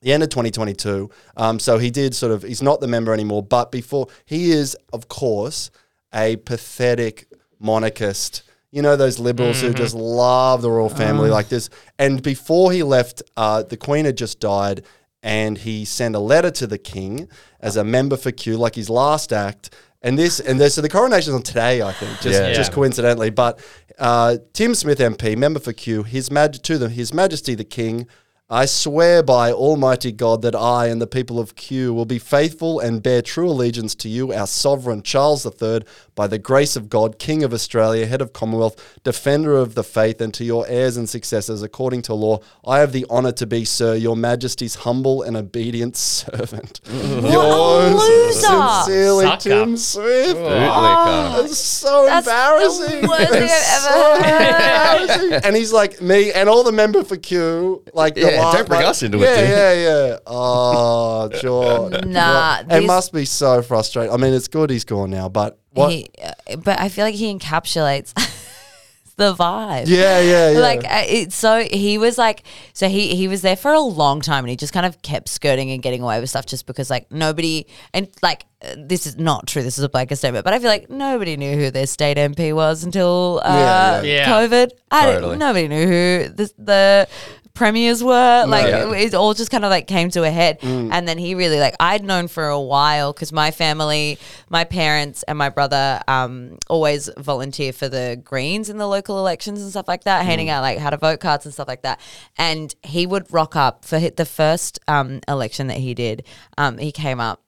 [0.00, 1.10] the end of 2022.
[1.36, 4.74] Um, so he did sort of, he's not the member anymore, but before, he is,
[4.92, 5.70] of course,
[6.14, 7.26] a pathetic
[7.58, 8.42] monarchist.
[8.74, 11.70] You know, those liberals who just love the royal family like this.
[11.96, 14.82] And before he left, uh, the Queen had just died,
[15.22, 17.28] and he sent a letter to the King
[17.60, 19.70] as a member for Kew, like his last act.
[20.02, 22.52] And this, and this, so the coronation's on today, I think, just, Yeah.
[22.52, 23.30] just coincidentally.
[23.30, 23.60] But
[23.96, 28.08] uh, Tim Smith MP, member for Kew, his maj- to the, His Majesty the King,
[28.50, 32.78] I swear by Almighty God that I and the people of Kew will be faithful
[32.78, 35.80] and bear true allegiance to you, our sovereign Charles III,
[36.14, 40.20] by the grace of God, King of Australia, head of Commonwealth, defender of the faith,
[40.20, 42.38] and to your heirs and successors, according to law.
[42.64, 46.80] I have the honour to be, sir, your Majesty's humble and obedient servant.
[46.84, 47.32] Mm.
[47.32, 48.40] Yours loser.
[48.40, 49.40] sincerely, Sucker.
[49.40, 50.36] Tim Swift.
[50.36, 50.70] Bootlicker.
[50.72, 53.00] Oh, that's so That's embarrassing.
[53.02, 55.00] the worst thing It's I've ever heard.
[55.02, 55.32] embarrassing.
[55.44, 58.68] and he's like me and all the member for Kew, like the Yeah, la- don't
[58.68, 59.48] bring like- us into it, yeah, dude.
[59.50, 59.72] Yeah,
[60.08, 61.90] yeah, Oh, sure.
[62.06, 64.12] Nah, it this- must be so frustrating.
[64.12, 65.90] I mean, it's good he's gone now, but what?
[65.92, 68.12] He, uh, but I feel like he encapsulates
[69.16, 69.84] the vibe.
[69.86, 70.58] Yeah, yeah, yeah.
[70.58, 74.20] Like uh, it's so he was like so he he was there for a long
[74.20, 76.90] time and he just kind of kept skirting and getting away with stuff just because
[76.90, 79.62] like nobody and like uh, this is not true.
[79.62, 82.54] This is a blanket statement, but I feel like nobody knew who their state MP
[82.54, 84.12] was until uh, Yeah, yeah.
[84.14, 84.28] Yeah.
[84.28, 84.70] COVID.
[84.90, 85.36] I Totally.
[85.36, 87.08] nobody knew who the, the
[87.54, 88.44] premiers were.
[88.46, 88.90] Like Yeah.
[88.92, 90.60] it, it all just kind of like came to a head.
[90.60, 90.90] Mm.
[90.92, 94.18] And then he really like I'd known for a while because my family,
[94.50, 99.62] my parents and my brother um always volunteer for the Greens in the local elections
[99.62, 100.50] and stuff like that, handing Mm.
[100.50, 102.00] out like how to vote cards and stuff like that.
[102.36, 106.24] And he would rock up for the first um election that he did.
[106.58, 107.40] Um, he came up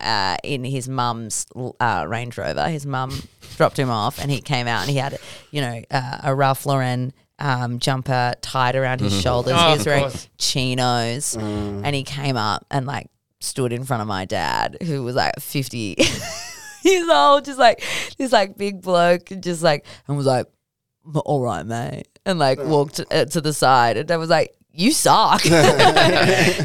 [0.00, 1.46] uh, in his mum's
[1.78, 2.66] uh, Range Rover.
[2.68, 3.10] His mum
[3.56, 5.18] dropped him off, and he came out and he had,
[5.50, 9.54] you know, uh, a Ralph Lauren um, jumper tied around his shoulders.
[9.56, 10.28] Oh, he of was wearing course.
[10.38, 13.08] chinos, and he came up and like
[13.40, 15.96] stood in front of my dad, who was like fifty
[16.84, 17.82] years old, just like
[18.16, 20.46] this like big bloke, just like and was like,
[21.24, 24.54] "All right, mate," and like walked uh, to the side, and I was like.
[24.74, 25.44] You suck.
[25.46, 25.52] um,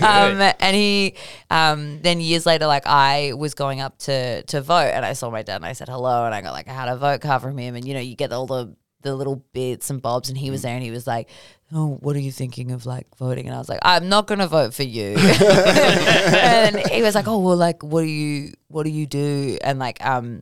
[0.01, 1.15] and he,
[1.51, 5.29] um, then years later, like I was going up to to vote, and I saw
[5.29, 7.41] my dad, and I said hello, and I got like I had a vote card
[7.41, 10.37] from him, and you know you get all the the little bits and bobs, and
[10.37, 11.29] he was there, and he was like,
[11.71, 14.47] "Oh, what are you thinking of like voting?" And I was like, "I'm not gonna
[14.47, 18.89] vote for you." and he was like, "Oh, well, like what do you what do
[18.89, 20.41] you do?" And like, um.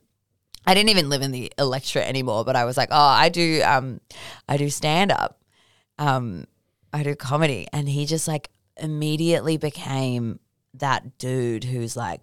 [0.68, 3.62] I didn't even live in the electorate anymore, but I was like, oh, I do,
[3.64, 4.00] um,
[4.48, 5.40] I do stand up,
[5.96, 6.48] um,
[6.92, 10.40] I do comedy, and he just like immediately became
[10.74, 12.20] that dude who's like,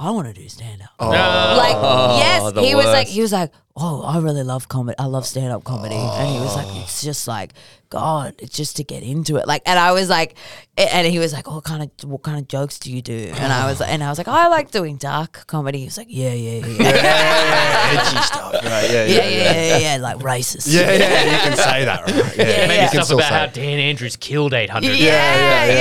[0.00, 0.88] I want to do stand up.
[0.98, 1.10] Oh.
[1.10, 1.76] Like,
[2.18, 3.12] yes, the he was like, worst.
[3.12, 4.98] he was like, oh, I really love comedy.
[4.98, 6.80] I love stand up comedy, and he was like, oh.
[6.82, 7.52] it's just like,
[7.90, 9.46] God, it's just to get into it.
[9.48, 10.36] Like, and I was like,
[10.78, 13.32] and he was like, oh, what kind of what kind of jokes do you do?
[13.34, 15.80] And I was, and I was like, oh, I like doing dark comedy.
[15.80, 18.52] He was like, yeah, yeah, yeah, yeah, edgy stuff.
[18.54, 18.90] Right?
[18.90, 20.72] Yeah, yeah, yeah, yeah, yeah, like racist.
[20.72, 22.36] Yeah, yeah, you can say that, right?
[22.36, 22.86] Yeah, Yeah, Maybe yeah.
[22.88, 23.46] stuff about how.
[23.46, 24.86] Dan Andrews killed 800.
[24.86, 25.72] Yeah, yeah, yeah,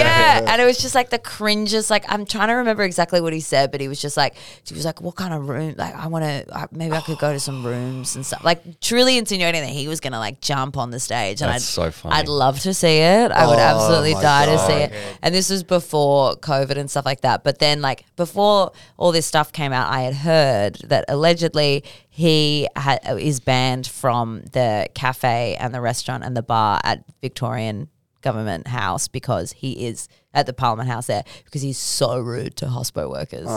[0.42, 1.92] yeah, And it was just like the cringes.
[1.92, 4.74] Like I'm trying to remember exactly what he said, but he was just like, he
[4.74, 5.76] was like, "What kind of room?
[5.78, 6.68] Like I want to.
[6.72, 10.00] Maybe I could go to some rooms and stuff." Like truly insinuating that he was
[10.00, 11.42] gonna like jump on the stage.
[11.42, 12.16] And That's I'd, so funny.
[12.16, 13.32] I'd love to see it.
[13.32, 14.68] I would Oh, absolutely my die to God.
[14.68, 14.94] see it.
[15.22, 17.44] And this was before COVID and stuff like that.
[17.44, 22.68] But then, like before all this stuff came out, I had heard that allegedly he
[22.76, 27.88] ha- is banned from the cafe and the restaurant and the bar at Victorian
[28.22, 32.66] Government House because he is at the Parliament House there because he's so rude to
[32.66, 33.48] hospo workers.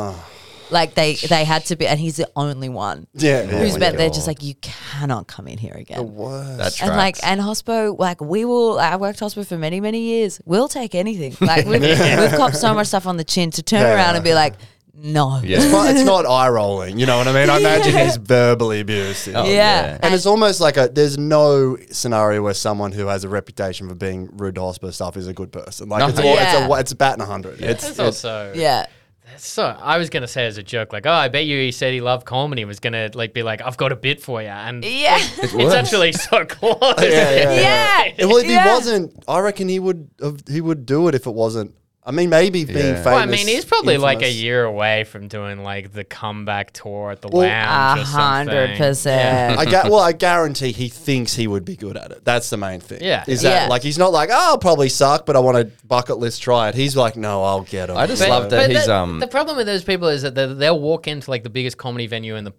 [0.73, 3.79] Like they they had to be, and he's the only one Yeah, who's yeah.
[3.79, 3.97] been.
[3.97, 5.99] They're just like you cannot come in here again.
[5.99, 6.59] The Worst.
[6.59, 8.79] That's And like and hospo, like we will.
[8.81, 10.41] I worked hospo for many many years.
[10.45, 11.37] We'll take anything.
[11.53, 13.95] Like we've, we've copped so much stuff on the chin to turn Yeah.
[13.95, 14.55] around and be like,
[14.95, 15.41] no.
[15.43, 15.57] Yeah.
[15.59, 17.51] It's not, it's not eye rolling, you know what I mean?
[17.51, 19.35] I imagine he's verbally abusive.
[19.37, 19.99] Oh, Yeah.
[20.03, 23.95] And it's almost like a there's no scenario where someone who has a reputation for
[23.95, 25.89] being rude to hospital staff is a good person.
[25.89, 26.09] Like No.
[26.09, 27.61] it's all, it's a it's a bat in a hundred.
[27.61, 28.87] It's, It's also Yeah.
[29.37, 29.65] So.
[29.65, 32.01] I was gonna say as a joke, like, oh, I bet you he said he
[32.01, 34.85] loved comedy and was gonna like be like, I've got a bit for you, and
[34.85, 35.17] Yeah.
[35.21, 36.77] it's actually so close.
[36.81, 38.13] Oh, yeah.
[38.27, 38.63] well, if Yeah.
[38.65, 41.75] he wasn't, I reckon he would have, he would do it if it wasn't.
[42.05, 42.85] I mean, maybe being Yeah.
[42.95, 43.05] famous.
[43.07, 47.13] Well, I mean, he's probably like a year away from doing like the comeback tour
[47.13, 48.01] at the Well, lounge.
[48.01, 49.57] A hundred percent.
[49.57, 52.25] I ga- well, I guarantee he thinks he would be good at it.
[52.25, 52.99] That's the main thing.
[53.03, 53.23] Yeah.
[53.29, 53.69] Is that Yeah.
[53.69, 56.71] like he's not like, oh, I'll probably suck, but I want to bucket list try
[56.71, 56.75] it.
[56.75, 57.95] He's like, no, I'll get it.
[57.97, 60.23] I just But- love that but he's the, um the problem with those people is
[60.23, 62.53] that they- they'll walk into like the biggest comedy venue in the,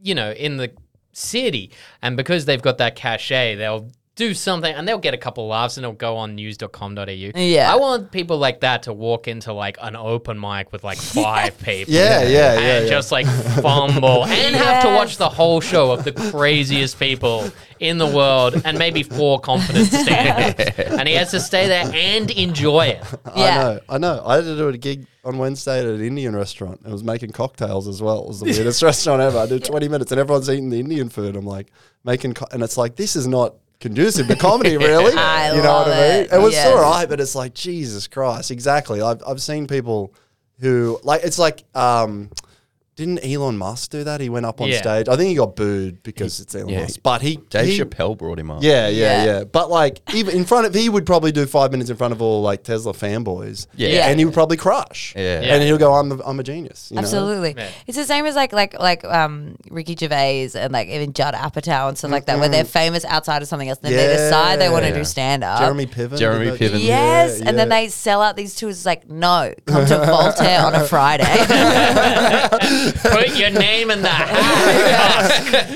[0.00, 0.70] you know, in the
[1.12, 1.72] city,
[2.02, 5.76] and because they've got that cachet, they'll do something and they'll get a couple laughs
[5.76, 7.04] and it'll go on news.com.au.
[7.04, 7.70] Yeah.
[7.70, 11.56] I want people like that to walk into like an open mic with like five
[11.58, 11.92] people.
[11.92, 12.88] Yeah, yeah, and yeah, yeah.
[12.88, 17.98] just like fumble and have to watch the whole show of the craziest people in
[17.98, 22.86] the world and maybe four confident stand and he has to stay there and enjoy
[22.86, 23.04] it.
[23.26, 23.56] I Yeah.
[23.62, 24.22] know, I know.
[24.24, 26.80] I had to do a gig on Wednesday at an Indian restaurant.
[26.86, 28.22] I was making cocktails as well.
[28.22, 29.38] It was the weirdest restaurant ever.
[29.38, 31.36] I did 20 minutes and everyone's eating the Indian food.
[31.36, 31.70] I'm like,
[32.02, 35.12] making, co- and it's like, this is not conducive to comedy, really.
[35.14, 36.00] I you know what I mean?
[36.24, 36.32] it.
[36.32, 36.66] It was Yes.
[36.66, 38.50] all right, but it's like, Jesus Christ.
[38.50, 39.00] Exactly.
[39.02, 40.14] I've, I've seen people
[40.60, 42.30] who, like, it's like, um,
[42.96, 44.20] didn't Elon Musk do that?
[44.22, 44.78] He went up on Yeah.
[44.78, 45.06] stage.
[45.08, 46.80] I think he got booed because it's Elon yeah.
[46.82, 47.00] Musk.
[47.02, 48.62] But he, Dave he, Chappelle brought him up.
[48.62, 49.24] yeah, yeah, Yeah.
[49.38, 52.12] yeah, But like, even in front of, he would probably do five minutes in front
[52.12, 53.66] of all like Tesla fanboys.
[53.76, 53.88] Yeah.
[53.88, 54.06] Yeah.
[54.08, 55.12] and he would probably crush.
[55.14, 55.40] Yeah.
[55.42, 57.00] and he'll go, "I'm, a, I'm a genius." you know?
[57.02, 57.54] Absolutely.
[57.56, 57.68] Yeah.
[57.86, 61.88] It's the same as like like like um Ricky Gervais and like even Judd Apatow
[61.90, 63.78] and stuff like that, where they're famous outside of something else.
[63.82, 64.96] And then they decide they want to Yeah.
[64.96, 65.60] do stand up.
[65.60, 66.18] Jeremy Piven.
[66.18, 66.82] Jeremy did that- Piven.
[66.82, 67.80] Yes, Yeah, and then yeah.
[67.82, 68.76] they sell out these tours.
[68.78, 71.24] It's like, no, come to Voltaire on a Friday.
[72.92, 74.26] Put your name in the hat.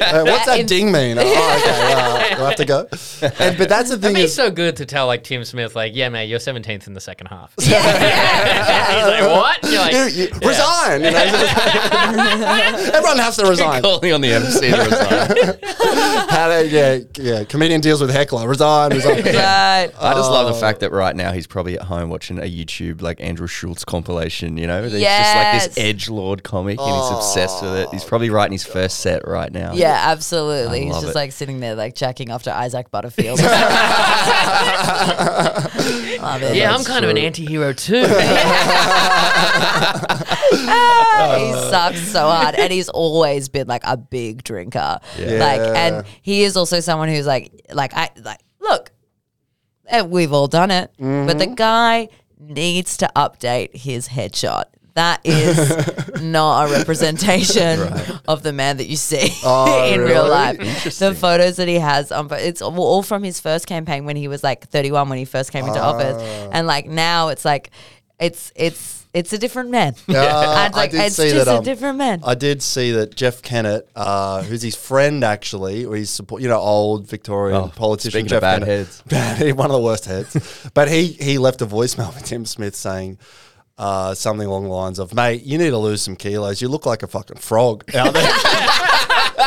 [0.10, 1.16] Uh, what's that in- ding mean?
[1.18, 1.32] Oh, okay,
[2.34, 2.80] uh, we'll have to go.
[3.38, 5.76] And, but that's the thing It'd be is, so good to tell like Tim Smith,
[5.76, 7.54] like, yeah, mate, you're 17th in the second half.
[7.60, 9.58] He's like, what?
[9.64, 11.02] You're like, you, you, resign.
[11.04, 11.24] You know?
[12.94, 13.82] Everyone has to resign.
[13.82, 16.28] Calling on the MC to resign.
[16.28, 17.44] How they- yeah, yeah.
[17.44, 18.48] Comedian deals with heckler.
[18.48, 18.92] Resign.
[18.92, 19.22] Resign.
[19.24, 19.90] Right.
[20.00, 20.60] I just love the Oh.
[20.60, 24.56] fact that right now he's probably at home watching a YouTube like Andrew Schulz compilation.
[24.56, 27.88] You know, he's just like this edge lord comic, and he's obsessed with it.
[27.90, 29.72] He's probably writing his first set right now.
[29.74, 30.80] Yeah, absolutely.
[30.80, 31.18] I He's love just it.
[31.18, 33.40] like sitting there, like jacking after Isaac Butterfield.
[36.20, 36.56] Love it.
[36.56, 38.04] yeah, I'm kind of an anti-hero too.
[40.52, 44.98] Ah, he sucks so hard, and he's always been like a big drinker.
[45.18, 48.92] Like, and he is also someone who's like, like I like look,
[49.86, 51.26] and we've all done it, mm-hmm.
[51.26, 52.08] but the guy
[52.38, 54.64] needs to update his headshot.
[54.94, 57.80] That is not a representation
[58.28, 60.12] of the man that you see Oh, in really?
[60.12, 60.58] real life.
[60.98, 64.28] The photos that he has on, it's all- all from his first campaign when he
[64.28, 66.50] was like 31 when he first came into office, Ah.
[66.52, 67.70] and like now it's like
[68.18, 69.94] it's it's it's a different man.
[70.08, 70.14] Uh,
[70.66, 71.54] And, like, I did it's see just that.
[71.54, 72.20] a Um, different man.
[72.24, 76.48] I did see that Jeff Kennett, uh, who's his friend actually, or he's support, you
[76.48, 78.12] know, old Victorian Oh, politician.
[78.12, 78.68] speaking of Jeff bad Kennett.
[78.68, 79.02] heads.
[79.08, 80.36] Bad, one of the worst heads.
[80.74, 83.18] but he he left a voicemail with Tim Smith saying.
[83.80, 86.60] Uh, something along the lines of, "Mate, you need to lose some kilos.
[86.60, 88.28] You look like a fucking frog out there."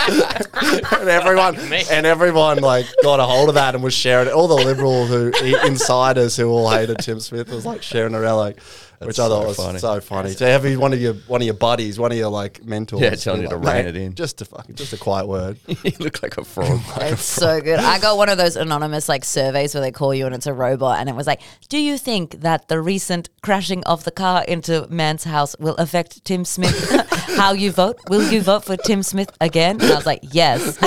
[0.08, 1.56] and everyone
[1.92, 4.34] and everyone like got a hold of that and was sharing it.
[4.34, 5.32] All the liberal who
[5.66, 8.58] insiders who all hated Tim Smith was like sharing around, like,
[9.06, 9.80] which I so thought was funny.
[9.80, 10.34] so funny.
[10.36, 13.12] To have one of your one of your buddies, one of your like mentors, Yeah,
[13.16, 15.58] telling be you to like, rein it in." Just a fucking, just a quiet word.
[15.68, 16.80] you look like a frog.
[17.02, 17.80] It's so good.
[17.80, 20.54] I got one of those anonymous like surveys where they call you and it's a
[20.54, 24.44] robot, and it was like, "Do you think that the recent crashing of the car
[24.48, 26.90] into man's house will affect Tim Smith?
[27.38, 28.00] How you vote?
[28.10, 30.78] Will you vote for Tim Smith again?" And I was like, "Yes."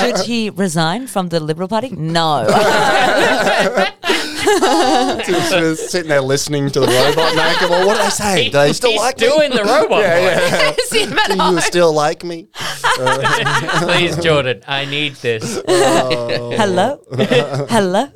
[0.00, 1.90] Should he resign from the Liberal Party?
[1.90, 2.46] No.
[5.24, 7.70] Tim Smith sitting there listening to the robot make it.
[7.70, 8.44] Well, what did I say?
[8.46, 9.56] Do they still He's like doing me?
[9.56, 10.00] the robot.
[10.00, 10.88] Yeah, voice.
[10.88, 11.54] See him at Do home.
[11.56, 12.48] you still like me?
[13.82, 15.60] Please, Jordan, I need this.
[15.68, 17.00] Hello,
[17.68, 18.08] hello.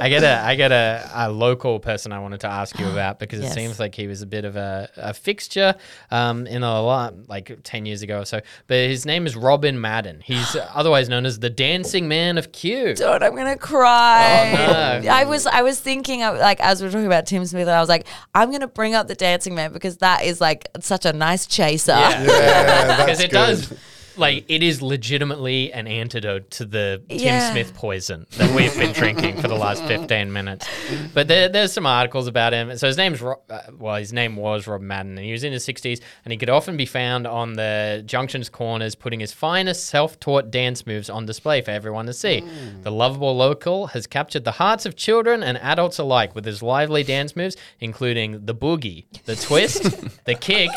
[0.00, 3.18] I get a I get a, a local person I wanted to ask you about
[3.18, 3.52] because Yes.
[3.52, 5.74] it seems like he was a bit of a, a fixture
[6.10, 8.40] um, in a lot like ten years ago or so.
[8.66, 10.20] But his name is Robin Madden.
[10.24, 12.94] He's otherwise known as the Dancing Man of Kew.
[12.94, 14.52] God, I'm gonna cry.
[14.56, 15.00] Oh, no.
[15.08, 17.80] I was I was thinking of, like as we were talking about Tim Smith, I
[17.80, 21.12] was like, I'm gonna bring up the Dancing Man because that is like such a
[21.12, 21.92] nice chaser.
[21.92, 22.36] Yeah, because
[23.06, 23.36] that's it good.
[23.36, 23.72] does
[24.18, 27.40] like it is legitimately an antidote to the Yeah.
[27.40, 30.66] Tim Smith poison that we've been drinking for the last 15 minutes.
[31.14, 32.76] But there, there's some articles about him.
[32.78, 35.52] So his name's Ro- uh, well, his name was Rob Madden, and he was in
[35.52, 39.86] his 60s, and he could often be found on the junctions corners, putting his finest
[39.86, 42.44] self-taught dance moves on display for everyone to see.
[42.82, 47.02] The lovable local has captured the hearts of children and adults alike with his lively
[47.02, 49.82] dance moves, including the boogie, the twist,
[50.24, 50.70] the kick,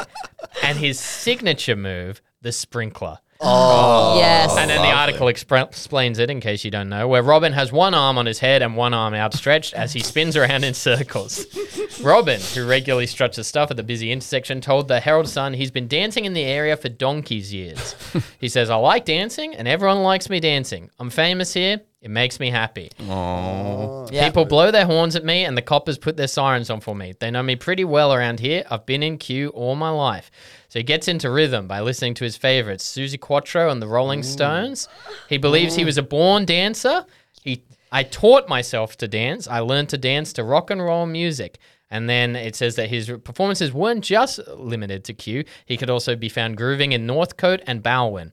[0.63, 3.19] and his signature move, the sprinkler.
[3.41, 4.17] Oh.
[4.17, 4.57] Yes.
[4.57, 7.71] And then the article expre- explains it, in case you don't know, where Robin has
[7.71, 11.45] one arm on his head and one arm outstretched as he spins around in circles.
[12.01, 15.71] Robin, who regularly struts his stuff at the busy intersection, told the Herald Sun he's
[15.71, 17.95] been dancing in the area for donkey's years.
[18.39, 20.89] he says, I like dancing, and everyone likes me dancing.
[20.99, 21.81] I'm famous here.
[22.01, 22.91] It makes me happy.
[22.99, 24.25] Yeah.
[24.25, 27.13] People blow their horns at me, and the coppers put their sirens on for me.
[27.19, 28.63] They know me pretty well around here.
[28.69, 30.31] I've been in Kew all my life.
[30.69, 34.21] So he gets into rhythm by listening to his favorites, Suzi Quatro and the Rolling
[34.23, 34.87] Stones.
[35.27, 37.05] He believes he was a born dancer.
[37.43, 39.47] He, I taught myself to dance.
[39.47, 41.57] I learned to dance to rock and roll music.
[41.89, 45.43] And then it says that his performances weren't just limited to Kew.
[45.65, 48.31] He could also be found grooving in Northcote and Balwyn.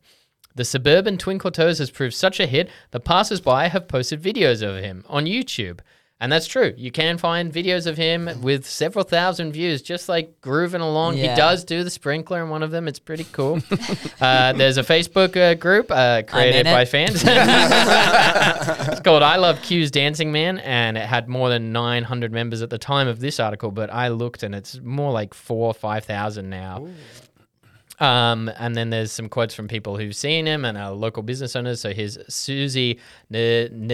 [0.54, 4.82] The suburban Twinkle Toes has proved such a hit that passers-by have posted videos of
[4.82, 5.80] him on YouTube.
[6.18, 6.72] And that's true.
[6.78, 11.18] You can find videos of him with several thousand views, just like grooving along.
[11.18, 11.30] Yeah.
[11.30, 12.88] He does do the sprinkler in one of them.
[12.88, 13.60] It's pretty cool.
[14.20, 16.88] uh, there's a Facebook uh, group uh, created by it.
[16.88, 17.16] fans.
[17.26, 22.70] it's called I Love Kew's Dancing Man, and it had more than 900 members at
[22.70, 23.70] the time of this article.
[23.70, 26.88] But I looked, and it's more like four or 5,000 now.
[27.98, 31.54] Um, and then there's some quotes from people who've seen him and are local business
[31.56, 31.80] owners.
[31.80, 33.00] So here's Susie
[33.32, 33.86] N-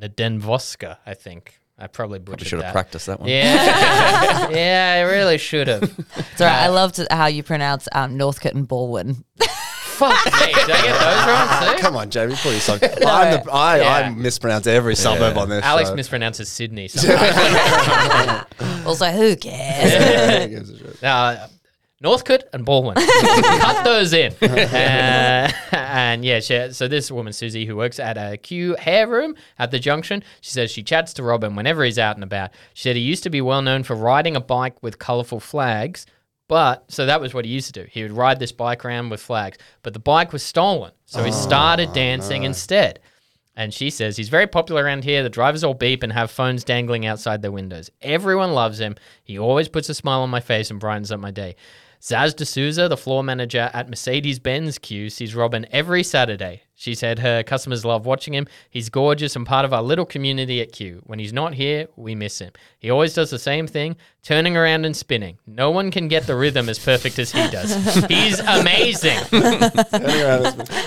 [0.00, 1.58] Nadenvoska, I think.
[1.80, 3.28] I probably butchered should have practiced that one.
[3.28, 5.84] Yeah, yeah, I really should have.
[5.84, 6.64] It's all right.
[6.64, 9.24] I loved how you pronounce um, Northcote and Baldwin.
[9.38, 11.82] Fuck me, did I get those wrong too?
[11.82, 12.82] Come on, Jamie, put yourself.
[13.06, 15.64] I'm the, I, I mispronounce every suburb on this.
[15.64, 15.96] Alex show.
[15.96, 16.88] mispronounces Sydney.
[18.86, 20.42] also, who cares?
[20.42, 21.48] Who gives uh,
[22.00, 22.94] Northcote and Baldwin.
[22.94, 24.32] Cut those in.
[24.34, 25.50] Uh,
[25.98, 29.72] and yeah, she, so this woman, Susie, who works at a Kew hair room at
[29.72, 32.50] the junction, she says she chats to Robin whenever he's out and about.
[32.72, 36.06] She said he used to be well known for riding a bike with colourful flags.
[36.46, 37.88] But so that was what he used to do.
[37.90, 40.92] He would ride this bike around with flags, but the bike was stolen.
[41.04, 43.00] So he oh, started dancing instead.
[43.56, 45.24] And she says he's very popular around here.
[45.24, 47.90] The drivers all beep and have phones dangling outside their windows.
[48.00, 48.94] Everyone loves him.
[49.24, 51.56] He always puts a smile on my face and brightens up my day.
[52.00, 56.62] Zaz D'Souza, the floor manager at Mercedes Benz Kew, sees Robin every Saturday.
[56.76, 58.46] She said her customers love watching him.
[58.70, 61.02] He's gorgeous and part of our little community at Kew.
[61.06, 62.52] When he's not here, we miss him.
[62.78, 63.96] He always does the same thing,
[64.28, 65.38] turning around and spinning.
[65.46, 67.72] No one can get the rhythm as perfect as he does.
[68.08, 69.16] He's amazing.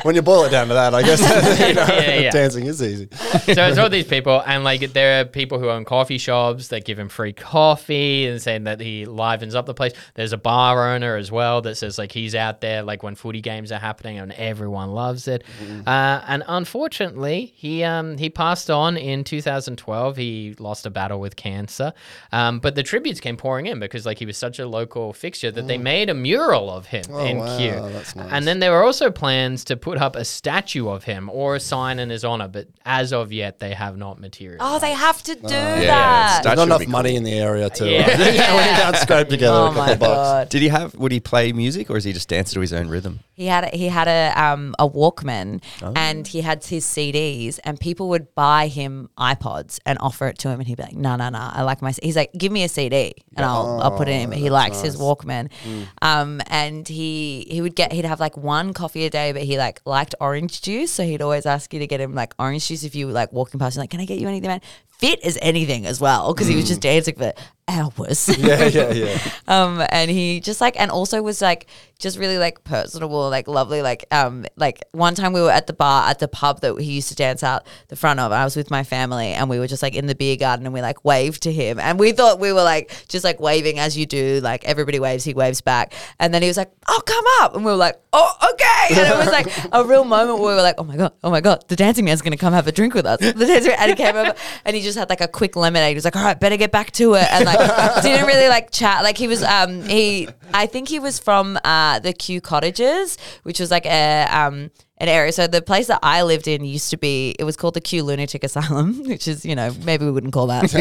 [0.04, 1.20] When you boil it down to that, I guess
[1.60, 2.30] you know, Yeah, yeah.
[2.30, 3.08] dancing is easy.
[3.12, 6.86] so it's all these people, and like there are people who own coffee shops that
[6.86, 9.94] give him free coffee and saying that he livens up the place.
[10.14, 13.42] There's a bar owner as well that says like he's out there like when footy
[13.42, 15.44] games are happening and everyone loves it.
[15.88, 20.18] Uh, and unfortunately, he um he passed on in 2012.
[20.18, 21.94] He lost a battle with cancer,
[22.32, 25.52] um, but the tributes came pouring in because like he was such a local fixture
[25.52, 27.72] that they made a mural of him in wow, Kew.
[27.94, 28.30] that's nice.
[28.32, 31.60] And then there were also plans to put up a statue of him or a
[31.60, 34.62] sign in his honor, but as of yet, they have not materialized.
[34.76, 36.42] Oh, they have to do yeah, that.
[36.44, 37.18] That There's not enough money cool.
[37.18, 38.08] in the area to Yeah.
[38.32, 38.56] yeah.
[38.56, 40.12] when you can't scrape together Oh a couple my of bucks.
[40.16, 40.50] god.
[40.50, 40.96] Did he have?
[40.96, 43.20] Would he play music, or is he just dancing to his own rhythm?
[43.34, 45.94] He had a, he had a um a Walkman Oh.
[45.96, 50.50] and he had his CDs and people would buy him iPods and offer it to
[50.50, 51.92] him and he'd be like, no no no, I like my.
[51.92, 54.30] c-" He's like, give me a CD and I'll I'll put it in.
[54.30, 55.88] But he likes his Walkman, Mm.
[56.02, 59.58] um and he he would get he'd have like one coffee a day, but he
[59.58, 62.84] like liked orange juice, so he'd always ask you to get him like orange juice
[62.84, 63.76] if you were like walking past.
[63.76, 64.62] You're like, can I get you anything, man?
[65.02, 67.34] Fit as anything as well because he was just dancing for
[67.68, 68.28] hours.
[68.28, 68.42] Mm.
[68.52, 69.32] Yeah, yeah, yeah.
[69.48, 71.68] um and he just like and also was like
[72.00, 75.74] just really like personable like lovely like um like one time we were at the
[75.74, 78.56] bar at the pub that he used to dance out the front of I was
[78.56, 81.06] with my family and we were just like in the beer garden and we like
[81.06, 84.40] waved to him and we thought we were like just like waving as you do
[84.42, 87.64] like everybody waves he waves back and then he was like oh come up and
[87.64, 90.64] we were like oh okay and it was like a real moment where we were
[90.64, 92.94] like oh my god oh my god the dancing man's gonna come have a drink
[92.96, 94.34] with us the dancing man, and he came over
[94.66, 95.90] and he just had like a quick lemonade.
[95.90, 97.28] He was like all right better get back to it.
[97.32, 97.58] And like
[98.04, 99.04] didn't really like chat.
[99.04, 103.60] Like he was um he I think he was from uh the Kew cottages which
[103.60, 105.32] was like a um an area.
[105.32, 108.04] So the place that I lived in used to be it was called the Kew
[108.04, 110.72] lunatic asylum which is you know maybe we wouldn't call that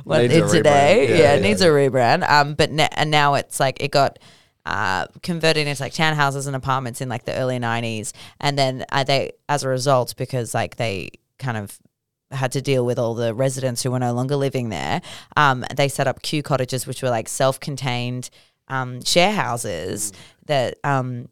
[0.04, 1.08] what it today.
[1.08, 2.28] Yeah, yeah, it yeah, needs a rebrand.
[2.28, 4.18] Um but ne- and now it's like it got
[4.66, 9.02] uh, converted into like townhouses and apartments in like the early 90s and then uh,
[9.02, 11.78] they as a result because like they kind of
[12.30, 15.02] had to deal with all the residents who were no longer living there.
[15.36, 18.30] Um, they set up Kew cottages which were like self-contained
[18.68, 20.12] um, share houses
[20.46, 21.28] that um,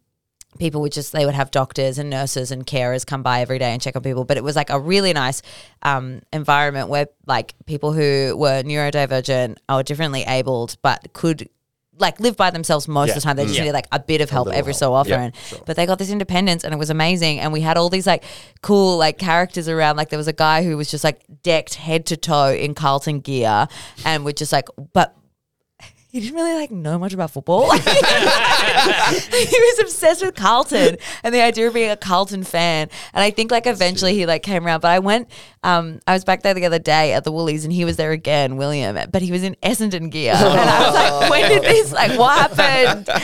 [0.59, 3.72] people would just they would have doctors and nurses and carers come by every day
[3.72, 4.24] and check on people.
[4.24, 5.42] But it was like a really nice
[5.82, 11.49] um, environment where like people who were neurodivergent or differently abled but could
[11.99, 13.36] like live by themselves most of the time.
[13.36, 13.59] They just mm.
[13.59, 13.62] Yeah.
[13.64, 14.80] needed like a bit of help little every help.
[14.80, 15.32] so often.
[15.66, 17.40] But they got this independence and it was amazing.
[17.40, 18.24] And we had all these like
[18.62, 19.96] cool like characters around.
[19.96, 23.20] Like there was a guy who was just like decked head to toe in carlton
[23.20, 23.68] gear
[24.05, 25.14] and would just like but
[26.11, 27.70] he didn't really like know much about football.
[27.76, 32.88] he was obsessed with Carlton and the idea of being a Carlton fan.
[33.12, 34.80] And I think like eventually he like came around.
[34.80, 35.28] But I went,
[35.62, 38.12] um, I was back there the other day at the Woolies and he was there
[38.12, 38.98] again, William.
[39.11, 41.92] But he was in Essendon gear, and I was like, when did this?
[41.92, 43.09] Like, what happened?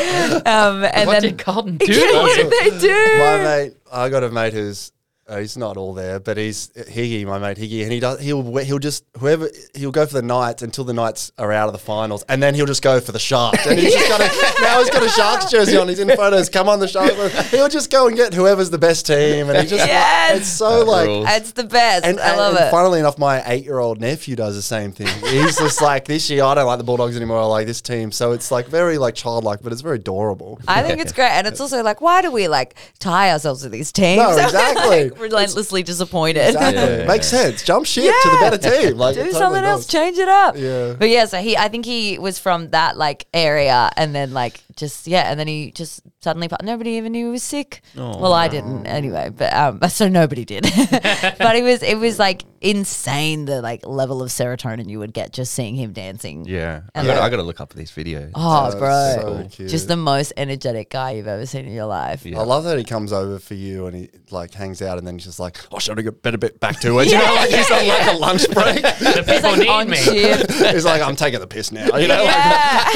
[0.47, 1.87] Um, and What then did Carlton do?
[2.15, 3.19] What did they do?
[3.19, 4.93] My mate, I got a mate who's
[5.27, 8.21] uh, he's not all there, but he's Higgy, my mate Higgy, and he does.
[8.21, 11.73] He'll he'll just whoever he'll go for the Knights until the Knights are out of
[11.73, 13.67] the finals, and then he'll just go for the Sharks.
[13.67, 14.25] And he's just got a
[14.63, 15.89] now he's got a Sharks jersey on.
[15.89, 16.49] He's in photos.
[16.51, 17.51] Come on, the Sharks.
[17.51, 20.39] He'll just go and get whoever's the best team, and he just Yes.
[20.41, 21.07] it's so like.
[21.07, 21.27] rules.
[21.31, 22.05] It's the best.
[22.05, 22.71] And, I love and it.
[22.71, 25.09] funnily enough, my eight-year-old nephew does the same thing.
[25.27, 26.45] He's just like this year.
[26.45, 27.41] I don't like the Bulldogs anymore.
[27.41, 28.13] I like this team.
[28.13, 30.61] So it's like very like childlike, but it's very adorable.
[30.69, 33.69] I think it's great, and it's also like, why do we like tie ourselves to
[33.71, 34.19] these teams?
[34.23, 35.13] No, exactly.
[35.15, 36.47] like, relentlessly disappointed.
[36.47, 36.83] Exactly.
[36.83, 37.07] Yeah.
[37.07, 37.63] Makes sense.
[37.63, 38.99] Jump ship to the better team.
[39.05, 40.57] Like do it totally something else, change it up.
[40.57, 40.95] Yeah.
[40.99, 44.61] But yeah, so he, I think he was from that like area, and then like
[44.77, 47.83] just yeah, and then he just suddenly nobody even knew he was sick.
[47.97, 50.63] Well, I didn't anyway, but um, so nobody did.
[50.93, 55.33] but it was it was like insane the like level of serotonin you would get
[55.33, 56.45] just seeing him dancing.
[56.47, 58.31] Yeah, I And got, like- I got to look up these videos.
[58.35, 62.25] Oh, That's bro, so just the most energetic guy you've ever seen in your life.
[62.25, 62.41] Yeah.
[62.41, 65.15] I love that he comes over for you and he like hangs out and then
[65.17, 67.09] he's just like, oh, should I get better bit back to it?
[67.09, 68.83] You know, like he's on like a lunch break.
[69.05, 70.73] The He's people like need on me.
[70.73, 71.97] he's like, I'm taking the piss now.
[71.97, 72.89] You know, like, Yeah.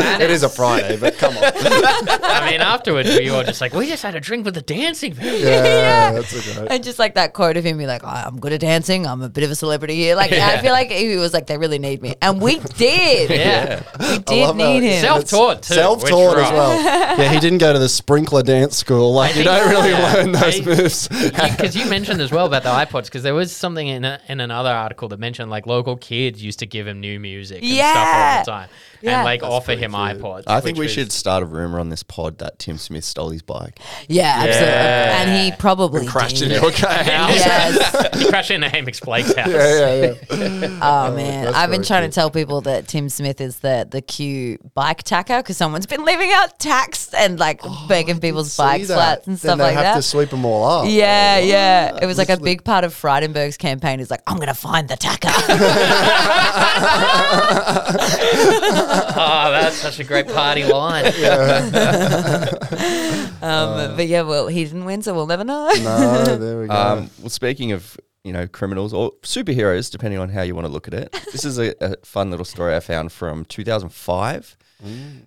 [0.00, 1.42] It is a Friday, but come on.
[1.54, 5.16] I mean, afterwards, we were just like, we just had a drink with the dancing
[5.16, 5.24] man.
[5.26, 6.12] Yeah, Yeah.
[6.12, 6.66] that's okay.
[6.70, 9.06] And just like that quote of him, be like, "Oh, I'm good at dancing.
[9.06, 10.14] I'm a bit of a celebrity here.
[10.16, 12.14] Like, I feel like he was like, they really need me.
[12.22, 13.30] And we did.
[13.30, 13.82] Yeah.
[13.98, 15.00] We did love need how- him.
[15.02, 15.74] Self-taught too.
[15.74, 16.80] Self-taught which as well.
[17.18, 19.12] Yeah, he didn't go to the sprinkler dance school.
[19.14, 20.14] Like you don't really yeah.
[20.14, 21.08] learn those I- moves.
[21.08, 24.40] Because you mentioned as well about the iPods, because there was something in a, in
[24.40, 27.96] another article that mentioned like local kids used to give him new music and stuff
[27.96, 28.68] all the time,
[29.00, 29.18] Yeah.
[29.18, 30.02] and like That's offer him cute.
[30.20, 30.44] iPods.
[30.46, 33.30] I think we was- should start a rumor on this pod that Tim Smith stole
[33.30, 33.78] his bike.
[34.08, 34.66] Yeah, absolutely.
[34.68, 35.22] Yeah.
[35.22, 36.52] And he probably Crashed did.
[36.52, 37.34] in your car house.
[37.36, 38.14] Yes.
[38.18, 39.48] he crashed into Hamish Blake's house.
[39.48, 40.78] Yeah, yeah, yeah.
[40.80, 42.12] Oh, oh man, that's I've been trying cute.
[42.12, 46.04] to tell people that Tim Smith is the the Kew bike tacker because someone's been
[46.04, 49.64] leaving out tax and like oh, breaking people's See bike flats and Then stuff they
[49.74, 50.86] like have to sweep them all up.
[50.88, 51.98] yeah, yeah.
[52.00, 54.00] It was like a big part of Frydenberg's campaign.
[54.00, 55.28] Is like, I'm gonna find the tacker.
[59.20, 61.06] Oh, that's such a great party line.
[63.42, 65.70] um, but yeah, well, he didn't win, so we'll never know.
[65.82, 66.74] No, there we go.
[66.74, 70.72] Um, well, speaking of you know criminals or superheroes, depending on how you want to
[70.72, 74.56] look at it, this is a, a fun little story I found from 2005.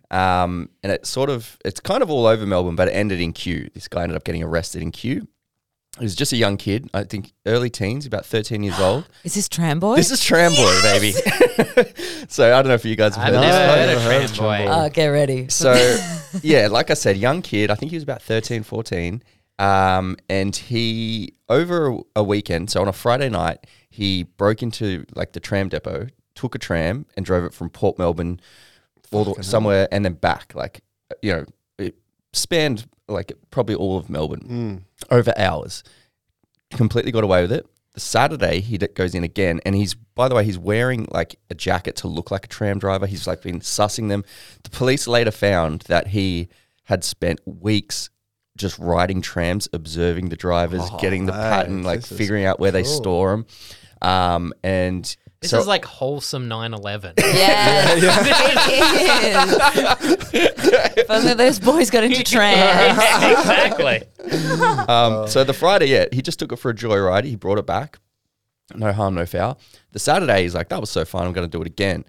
[0.10, 3.34] Um, and it sort of it's kind of all over Melbourne, but it ended in
[3.34, 3.70] Kew.
[3.74, 5.28] This guy ended up getting arrested in Kew.
[6.00, 9.10] He was just a young kid, I think early teens, about 13 years old.
[9.26, 9.98] Is this Tramboy?
[9.98, 11.12] This is Tramboy, baby.
[12.30, 13.56] so I don't know if you guys have heard never this.
[13.56, 14.86] heard never of heard of Tramboy.
[14.86, 15.50] oh, get ready.
[15.50, 15.74] So,
[16.42, 17.70] yeah, like I said, young kid.
[17.70, 19.22] I think he was about 13, 14.
[19.60, 25.34] Um, and he, over a weekend, so on a Friday night, he broke into like
[25.34, 28.40] the tram depot, took a tram and drove it from Port Melbourne
[29.12, 30.54] all the, somewhere and then back.
[30.56, 30.82] Like,
[31.22, 31.50] you know, it
[32.34, 35.84] spanned like probably all of Melbourne over hours.
[36.72, 37.66] Completely got away with it.
[37.94, 41.36] The Saturday he d- goes in again, and he's by the way he's wearing like
[41.50, 43.06] a jacket to look like a tram driver.
[43.06, 44.24] He's like been sussing them.
[44.64, 46.48] The police later found that he
[46.86, 48.10] had spent weeks
[48.58, 52.72] just riding trams, observing the drivers, Oh, getting the mate, pattern, like figuring out where
[52.72, 53.46] they store them.
[54.02, 57.14] Um, and This so is like wholesome 9/11.
[57.18, 58.04] Yes,
[60.32, 60.98] it is.
[60.98, 63.00] if only those boys got into trams.
[63.40, 64.04] exactly.
[64.88, 67.24] Um, so the Friday, yeah, he just took it for a joyride.
[67.24, 67.98] He brought it back.
[68.76, 69.58] No harm, no foul.
[69.94, 71.26] The Saturday, he's like, that was so fun.
[71.26, 72.06] I'm going to do it again.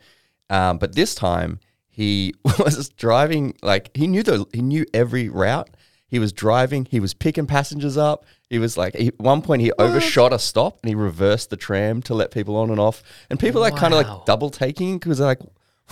[0.51, 1.59] Um, but this time,
[1.89, 5.71] he was driving like he knew the he knew every route.
[6.13, 6.87] He was driving.
[6.91, 8.25] He was picking passengers up.
[8.51, 11.57] He was like, he, at one point, he overshot a stop and he reversed the
[11.57, 13.03] tram to let people on and off.
[13.31, 14.17] And people are like kind of Wow.
[14.19, 15.41] like double taking because they're like,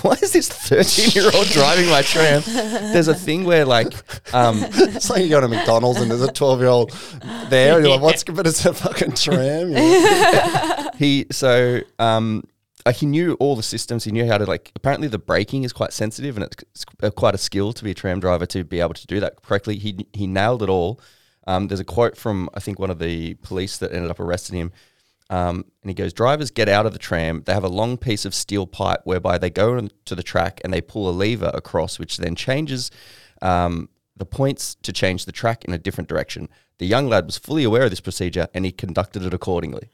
[0.03, 2.43] why is this 13 year old driving my tram?
[2.47, 3.93] There's a thing where like,
[4.35, 6.91] um, it's like you go to McDonald's and there's a 12 year old
[7.49, 9.71] there, and you're like, what's but it's a fucking tram.
[9.73, 10.91] Yeah.
[10.99, 12.45] he so um
[12.87, 14.05] like he knew all the systems.
[14.05, 17.35] He knew how to like apparently the braking is quite sensitive and it's, uh, quite
[17.35, 19.76] a skill to be a tram driver to be able to do that correctly.
[19.78, 21.01] He he nailed it all.
[21.47, 24.59] Um, there's a quote from i think one of the police that ended up arresting
[24.59, 24.72] him.
[25.31, 27.43] Um, and he goes drivers get out of the tram.
[27.47, 30.72] They have a long piece of steel pipe whereby they go into the track and
[30.72, 32.91] they pull a lever across which then changes
[33.41, 36.49] um, the points to change the track in a different direction
[36.81, 39.89] the young lad was fully aware of this procedure and he conducted it accordingly.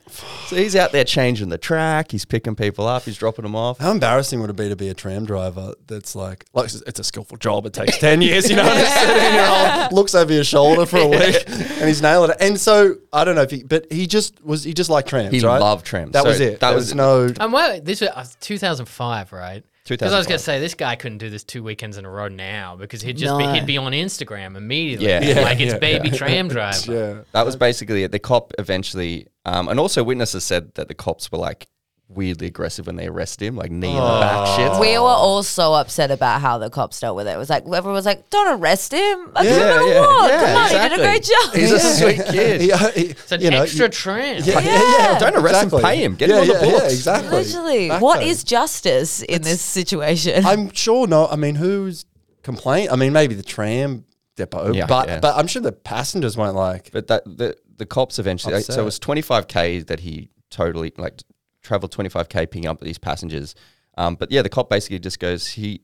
[0.47, 3.79] So he's out there changing the track, he's picking people up, he's dropping them off.
[3.79, 7.01] How embarrassing would it be to be a tram driver that's like, like it's- it's
[7.01, 7.67] a skillful job.
[7.67, 9.47] It takes 10 years, you know, and a 17 year
[9.83, 12.37] old looks over your shoulder for a week and he's nailed it.
[12.41, 15.33] And so, I don't know if he, but he just was, he just liked trams,
[15.33, 15.59] He right?
[15.59, 16.13] loved trams.
[16.13, 16.61] That So was it.
[16.61, 19.65] that There was- was no, And well, this was uh, 2005, right?
[19.89, 22.11] Because I was going to say this guy couldn't do this two weekends in a
[22.11, 25.07] row now because he'd just be, he'd be on Instagram immediately.
[25.07, 25.23] Yeah.
[25.23, 26.93] Yeah, like it's yeah, baby tram driver.
[26.93, 27.23] yeah.
[27.33, 28.13] That was basically it.
[28.13, 31.69] The cop eventually, um, and also witnesses said that the cops were like
[32.09, 34.81] weirdly aggressive when they arrested him, like knee in the back shit.
[34.81, 37.33] We were all so upset about how the cops dealt with it.
[37.33, 40.31] It was like everyone was like, "Don't arrest him." Like, Yeah, you know yeah, what?
[40.31, 41.55] yeah, Come on, he did a great job.
[41.55, 42.61] He's a sweet kid.
[42.95, 44.43] He- he- It's an you know, extra you- tram.
[44.45, 44.83] Yeah, yeah, Yeah.
[45.13, 45.19] yeah.
[45.19, 46.15] Don't arrest him, pay him.
[46.15, 46.83] Get yeah, him on the yeah, books.
[46.85, 47.31] Yeah, exactly.
[47.45, 48.29] Literally, Back what then.
[48.29, 50.47] is justice in this situation?
[50.47, 51.27] I'm sure no.
[51.27, 52.05] I mean, who's
[52.43, 52.93] complaint?
[52.93, 54.05] I mean, maybe the tram
[54.37, 55.19] depot, Yeah, but yeah.
[55.21, 56.91] but I'm sure the passengers weren't like.
[56.93, 58.55] But that the the cops eventually.
[58.55, 58.77] Upset.
[58.77, 61.21] So it was twenty five k that he totally like
[61.67, 63.55] traveled twenty five k picking up these passengers.
[63.99, 65.83] Um, but yeah, the cop basically just goes he.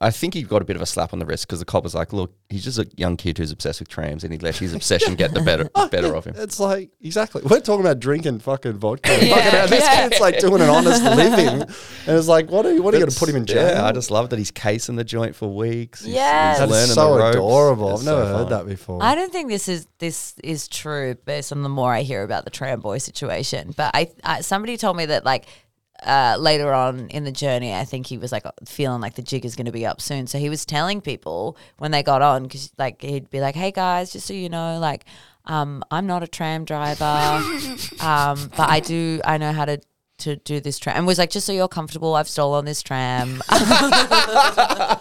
[0.00, 1.82] I think he got a bit of a slap on the wrist because the cop
[1.82, 4.56] was like, "Look, he's just a young kid who's obsessed with trams, and he let
[4.56, 7.42] his obsession get the better oh, better of him." It's like exactly.
[7.42, 9.10] We're talking about drinking fucking vodka.
[9.20, 10.08] Yeah, Fucking- this yeah.
[10.08, 12.80] kid's like doing an honest living, and it's like, what are you?
[12.82, 13.68] What are you going to put him in jail?
[13.70, 16.04] Yeah, I just love that he's casing the joint for weeks.
[16.04, 16.60] He's, Yes.
[16.60, 17.36] he's That's so the ropes.
[17.36, 17.90] adorable.
[17.94, 18.50] It's I've never so heard fun.
[18.50, 19.02] that before.
[19.02, 22.44] I don't think this is this is true based on the more I hear about
[22.44, 23.74] the tram boy situation.
[23.76, 25.46] But I, I somebody told me that like
[26.02, 29.44] uh, later on in the journey, I think he was like feeling like the jig
[29.44, 30.26] is going to be up soon.
[30.26, 33.72] So he was telling people when they got on, because like he'd be like, "Hey
[33.72, 35.04] guys, just so you know, like
[35.46, 37.04] um, I'm not a tram driver,
[38.00, 39.80] um, but I do I know how to."
[40.22, 43.40] To do this tram, and was like, just so you're comfortable, I've stolen this tram.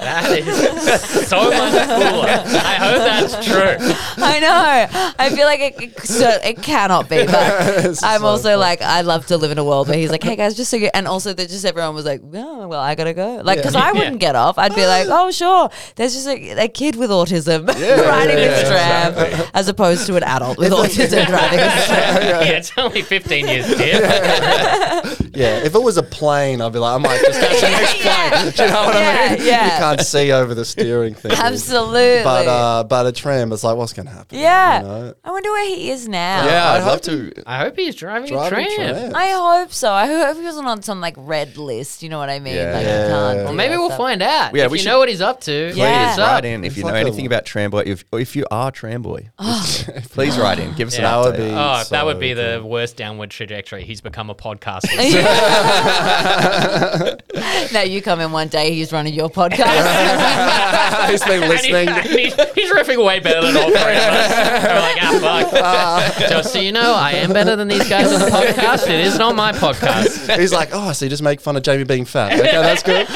[0.08, 2.30] That is so much cooler.
[2.30, 3.78] I hope that's true.
[4.24, 5.14] I know.
[5.18, 9.26] I feel like it, it, so it cannot be, but I'm also like, I love
[9.28, 11.34] to live in a world where he's like, hey guys, just so you, and also
[11.34, 13.42] that just everyone was like, oh, well, I gotta go.
[13.44, 14.58] Like, because I wouldn't get off.
[14.60, 15.70] I'd be like, oh, sure.
[15.96, 17.68] There's just a, a kid with autism
[18.08, 22.22] riding this tram as opposed to an adult with autism driving this tram.
[22.22, 25.07] Yeah, it's only 15 years diff.
[25.34, 27.94] Yeah, if it was a plane, I'd be like, I might just catch the next
[28.02, 28.52] plane.
[28.56, 29.46] Do you know what Yeah, I mean?
[29.48, 29.66] yeah.
[29.66, 31.32] You can't see over the steering thing.
[31.36, 32.24] Absolutely.
[32.24, 34.38] But uh, but a tram, it's like, what's going to happen?
[34.40, 34.80] yeah.
[34.82, 35.14] You know?
[35.24, 36.46] I wonder where he is now.
[36.46, 37.34] Yeah, I'd I love to.
[37.46, 38.96] I hope he's driving, Driving a tram.
[38.96, 39.14] trams.
[39.14, 39.28] I
[39.60, 39.92] hope so.
[39.92, 42.02] I hope he wasn't on some like red list.
[42.04, 42.56] You know what I mean?
[42.56, 42.72] Yeah.
[42.74, 43.04] Like Yeah.
[43.04, 43.44] you can't.
[43.46, 43.98] Well, maybe we'll stuff.
[43.98, 44.56] find out.
[44.56, 46.18] Yeah, if we you should- know what he's up to, Please Yeah.
[46.20, 47.86] write in if you know like a- anything about Tramboy.
[47.86, 49.30] If if you are Tramboy,
[50.12, 50.74] please write in.
[50.74, 51.06] Give us Yeah.
[51.18, 51.50] an That would update.
[51.50, 52.62] be- Oh, So that would be good.
[52.62, 53.84] the worst downward trajectory.
[53.84, 54.86] He's become a podcast.
[57.72, 59.58] now you come in one day, he's running your podcast.
[61.08, 61.88] He's been And he- listening.
[61.90, 64.64] and he's, he's riffing way better than all three of us.
[64.64, 66.30] We're like, ah, fuck.
[66.30, 68.88] Just so you know, I am better than these guys on the podcast.
[68.90, 70.38] It is not my podcast.
[70.38, 72.34] He's like, oh, so you just make fun of Jamie being fat.
[72.38, 73.08] Okay, that's good.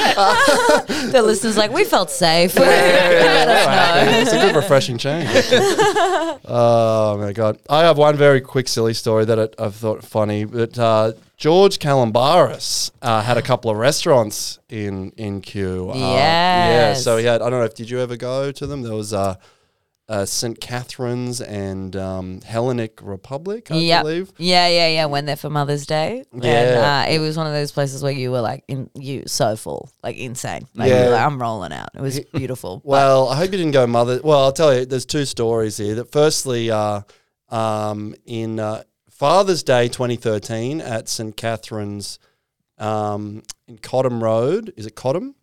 [1.12, 2.54] the listeners like, we felt safe.
[2.56, 4.20] Let us know.
[4.20, 5.28] it's a good refreshing change.
[6.46, 7.58] oh my god!
[7.68, 10.44] I have one very quick silly story that I, I've thought funny.
[10.44, 11.12] But uh,
[11.42, 15.90] George Calombaris uh, had a couple of restaurants in in Kew.
[15.90, 16.68] Uh, yeah.
[16.68, 17.02] Yes.
[17.02, 17.42] So he had.
[17.42, 18.82] I don't know if did you ever go to them?
[18.82, 19.34] There was uh,
[20.08, 24.02] uh, St Catherine's and um, Hellenic Republic, I Yep.
[24.04, 24.32] believe.
[24.38, 24.88] Yeah, yeah, yeah.
[24.94, 25.06] Yeah.
[25.06, 26.22] Went there for Mother's Day.
[26.32, 27.04] And Yeah.
[27.08, 29.90] uh, it was one of those places where you were like, in, you so full,
[30.04, 30.68] like insane.
[30.76, 31.06] Like, you Yeah.
[31.06, 31.88] were like, I'm rolling out.
[31.96, 32.82] It was beautiful.
[32.84, 34.20] Well, I hope you didn't go mother.
[34.22, 34.86] Well, I'll tell you.
[34.86, 35.96] There's two stories here.
[35.96, 37.00] That firstly, uh,
[37.48, 38.84] um, in uh,
[39.22, 42.18] Father's Day 2013 at St Catherine's
[42.76, 44.72] um, in Cottam Road.
[44.76, 45.34] Is it Cottam?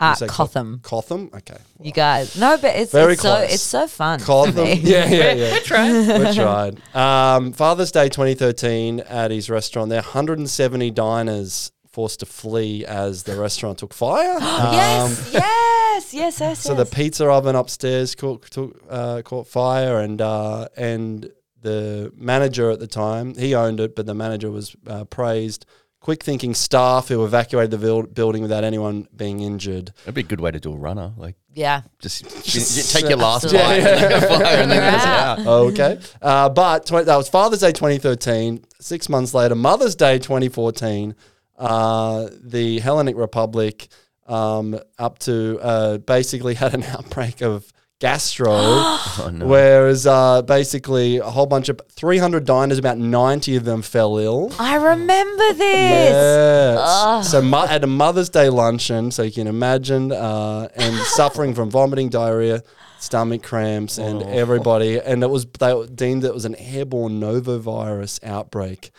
[0.00, 0.80] uh, Is that Cotham.
[0.82, 1.28] Cotham.
[1.34, 1.58] Okay.
[1.82, 3.52] You guys, no, but it's, Very it's so close.
[3.52, 4.20] it's so fun.
[4.20, 4.64] for Cotham.
[4.80, 5.52] Yeah, yeah, yeah.
[5.52, 6.24] We're trying.
[6.24, 6.80] we tried.
[6.96, 9.90] Um, Father's Day 2013 at his restaurant.
[9.90, 14.38] There, 170 diners forced to flee as the restaurant took fire.
[14.40, 16.60] Um, yes, yes, yes, yes.
[16.60, 16.88] So yes.
[16.88, 21.30] the pizza oven upstairs caught took, uh, caught fire, and uh, and
[21.62, 25.66] the manager at the time he owned it, but the manager was uh, praised.
[26.00, 29.92] Quick thinking staff who evacuated the buil- building without anyone being injured.
[30.04, 31.12] That'd be a good way to do a runner.
[31.18, 31.82] Like yeah.
[31.98, 32.22] just,
[32.54, 35.38] you take your last bite, Yeah, and then and then You're out.
[35.40, 35.46] out.
[35.46, 38.64] Okay, uh, but tw- that was Father's Day 2013.
[38.80, 41.14] Six months later, Mother's Day 2014.
[41.58, 43.88] Uh, the Hellenic Republic
[44.26, 47.70] um, up to uh, basically had an outbreak of
[48.00, 48.50] gastro.
[49.22, 49.46] Oh, no.
[49.46, 54.50] Whereas uh, basically a whole bunch of 300 diners, about 90 of them fell ill.
[54.58, 56.10] I remember this.
[56.10, 57.30] Yes.
[57.30, 61.70] So mo- at a Mother's Day luncheon, so you can imagine, uh, and suffering from
[61.70, 62.62] vomiting, diarrhea,
[62.98, 68.90] stomach cramps, and everybody, and it was they deemed it was an airborne norovirus outbreak.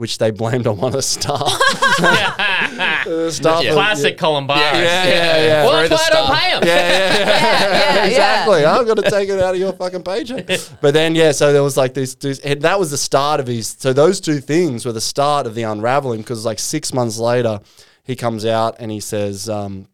[0.00, 1.42] Which they blamed on one of the staff.
[3.04, 3.70] The staff Yeah.
[3.70, 4.58] was- Classic Columbine.
[4.58, 4.72] Yeah,
[5.04, 5.64] yeah, yeah.
[5.66, 6.38] Well, that's why I don't stuff.
[6.40, 6.62] pay him.
[6.64, 7.18] Yeah, yeah, yeah.
[7.18, 8.64] Yeah, yeah, exactly.
[8.64, 10.48] I'm going to take it out of your fucking paycheck.
[10.80, 13.46] But then, yeah, so there was like this, this and that was the start of
[13.46, 13.76] his.
[13.78, 17.60] So those two things were the start of the unraveling because like six months later,
[18.02, 19.86] he comes out and he says um,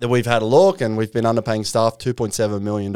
[0.00, 2.94] that we've had a look and we've been underpaying staff $2.7 million.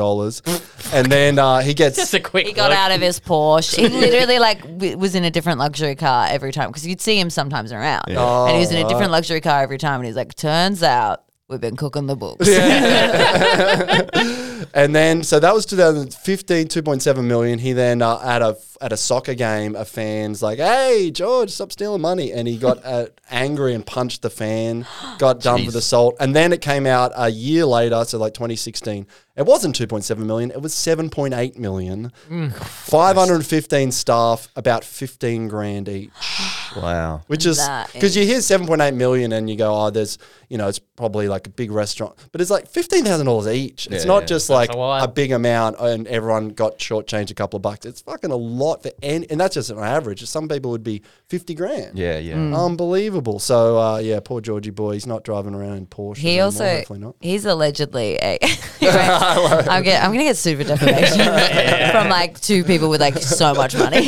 [0.95, 1.97] and then uh, he gets.
[1.97, 2.79] Just a quick He got look.
[2.79, 3.77] out of his Porsche.
[3.77, 7.19] He literally like w- was in a different luxury car every time because you'd see
[7.19, 9.97] him sometimes around, and he was in a different luxury car every time.
[10.01, 12.49] And he's like, "Turns out we've been cooking the books."
[14.75, 17.59] And then, so that was 2015, 2.7 million.
[17.59, 21.73] He then uh, at a at a soccer game, a fan's like, "Hey, George, stop
[21.73, 24.87] stealing money!" And he got uh, angry and punched the fan.
[25.19, 26.17] Got done with assault.
[26.21, 29.07] And then it came out a year later, so like 2016.
[29.35, 30.51] It wasn't 2.7 million.
[30.51, 32.13] It was 7.8 million.
[32.29, 36.11] 515 staff, about 15 grand each.
[36.75, 37.21] Wow.
[37.27, 37.61] Which is
[37.93, 40.17] because you hear 7.8 million and you go, oh, there's,
[40.49, 43.89] you know, it's probably like a big restaurant, but it's like $15,000 each.
[43.89, 44.27] It's not yeah.
[44.27, 47.85] just like a a big amount and everyone got shortchanged a couple of bucks.
[47.85, 50.25] It's fucking a lot lot for any, and that's just an average.
[50.25, 51.99] Some people would be fifty grand.
[51.99, 52.35] Yeah, yeah.
[52.35, 52.67] Mm.
[52.67, 53.39] Unbelievable.
[53.39, 54.93] So uh, yeah, poor Georgie boy.
[54.93, 56.19] He's not driving around in Porsche.
[56.19, 57.17] He anymore, also hopefully not.
[57.21, 58.39] he's allegedly a.
[58.83, 61.19] I'm, get, I'm gonna get super defamation
[61.93, 64.05] from like two people with like so much money.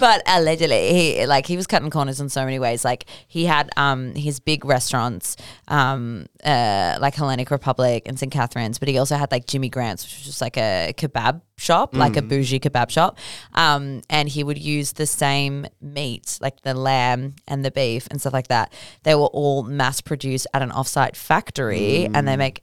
[0.00, 2.84] but allegedly, he like he was cutting corners in so many ways.
[2.84, 5.36] Like he had um his big restaurants,
[5.68, 10.04] um uh like Hellenic Republic and St Catherine's, but he also had like Jimmy Grant's,
[10.04, 13.18] which was just like a kebab shop, like a bougie kebab shop.
[13.54, 18.20] Um, and he would use the same meat, like the lamb and the beef and
[18.20, 18.72] stuff like that.
[19.04, 22.62] They were all mass produced at an offsite factory, and they make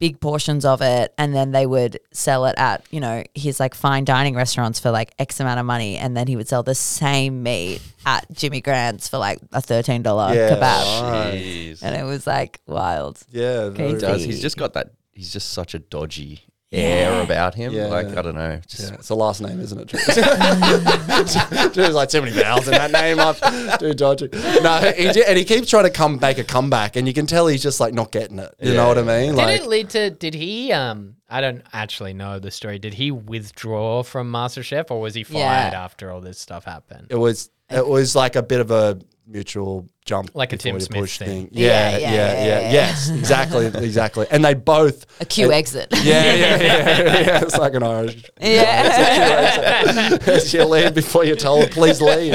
[0.00, 3.74] big portions of it and then they would sell it at you know his like
[3.76, 6.74] fine dining restaurants for like x amount of money and then he would sell the
[6.74, 11.78] same meat at jimmy grant's for like a $13 Yeah, kebab right.
[11.80, 14.24] And it was like wild Yeah, Okay, very- does.
[14.24, 14.90] He's just got that.
[15.12, 16.42] He's just such a dodgy
[16.74, 17.72] air about him.
[17.72, 17.86] Yeah.
[17.86, 18.60] Like I don't know.
[18.66, 19.88] Just Yeah, it's a last name, isn't it?
[21.74, 23.18] There's like too many vowels in that name.
[23.20, 23.34] I'm
[23.78, 24.28] too dodgy.
[24.32, 27.26] No, he, j- and he keeps trying to come make a comeback, and you can
[27.26, 28.54] tell he's just like not getting it.
[28.60, 29.30] You know what I mean?
[29.30, 30.10] Did Like, it lead to?
[30.10, 30.72] Did he?
[30.72, 32.78] Um, I don't actually know the story.
[32.78, 35.84] Did he withdraw from MasterChef, or was he fired Yeah.
[35.84, 37.08] after all this stuff happened?
[37.10, 40.98] it was it was like a bit of a mutual jump, Like a Tim Smith
[41.00, 41.48] push thing.
[41.50, 42.72] Yeah, Yeah, yeah, yeah, yeah, yeah, yeah.
[42.72, 44.26] Yes, exactly, exactly.
[44.30, 47.42] And they both a q and- exit Yeah, yeah, yeah, yeah.
[47.42, 48.24] It's like an Irish.
[48.40, 52.34] yeah She'll leave before you're told, please leave.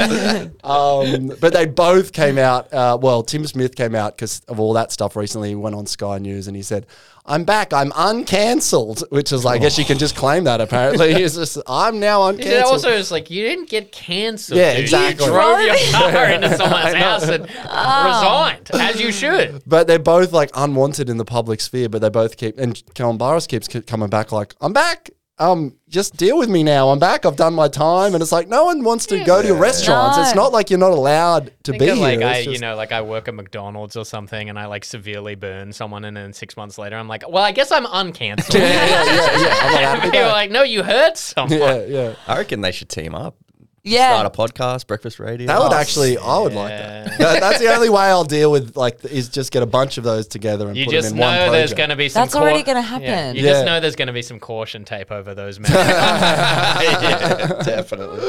[0.64, 2.72] Um, but they both came out.
[2.72, 5.50] Uh, well, Tim Smith came out because of all that stuff recently.
[5.50, 6.86] He went on Sky News and he said,
[7.30, 7.72] I'm back.
[7.72, 11.14] I'm uncancelled, which is like, I guess you can just claim that apparently.
[11.20, 12.72] He's just, I'm now It uncancelled.
[12.72, 14.58] also it's like you didn't get cancelled.
[14.58, 14.80] Yeah, dude.
[14.82, 15.26] exactly.
[15.26, 18.06] You drove your car into someone's house and oh.
[18.06, 19.62] resigned, as you should.
[19.64, 23.46] but they're both like unwanted in the public sphere, but they both keep, and Calombaris
[23.46, 25.10] keeps coming back like, I'm back.
[25.40, 26.90] Um, just deal with me now.
[26.90, 27.24] I'm back.
[27.24, 28.12] I've done my time.
[28.14, 30.18] And it's like, no one wants to go to your restaurants.
[30.18, 32.28] It's not like you're not allowed to Think be of like here.
[32.28, 34.84] I, It's you just- know, like I work at McDonald's or something, and I like
[34.84, 38.54] severely burn someone, and then six months later, I'm like, well, I guess I'm uncancelled.
[38.54, 39.54] yeah, yeah, yeah, yeah.
[39.62, 40.32] I'm allowed to be People are back.
[40.34, 41.58] like, no, you hurt someone.
[41.58, 42.14] Yeah, yeah.
[42.28, 43.34] I reckon they should team up.
[43.82, 45.46] Yeah Start a podcast, breakfast radio.
[45.46, 47.18] That would Oh, actually, I would like that.
[47.18, 50.04] That- That's the only way I'll deal with like is just get a bunch of
[50.04, 51.52] those together and You put just them in one know project.
[51.52, 52.22] there's going to be some.
[52.22, 53.06] That's already gonna happen.
[53.06, 53.50] Yeah, you Yeah.
[53.52, 55.70] just know there's going to be some caution tape over those men.
[55.72, 58.20] yeah, definitely.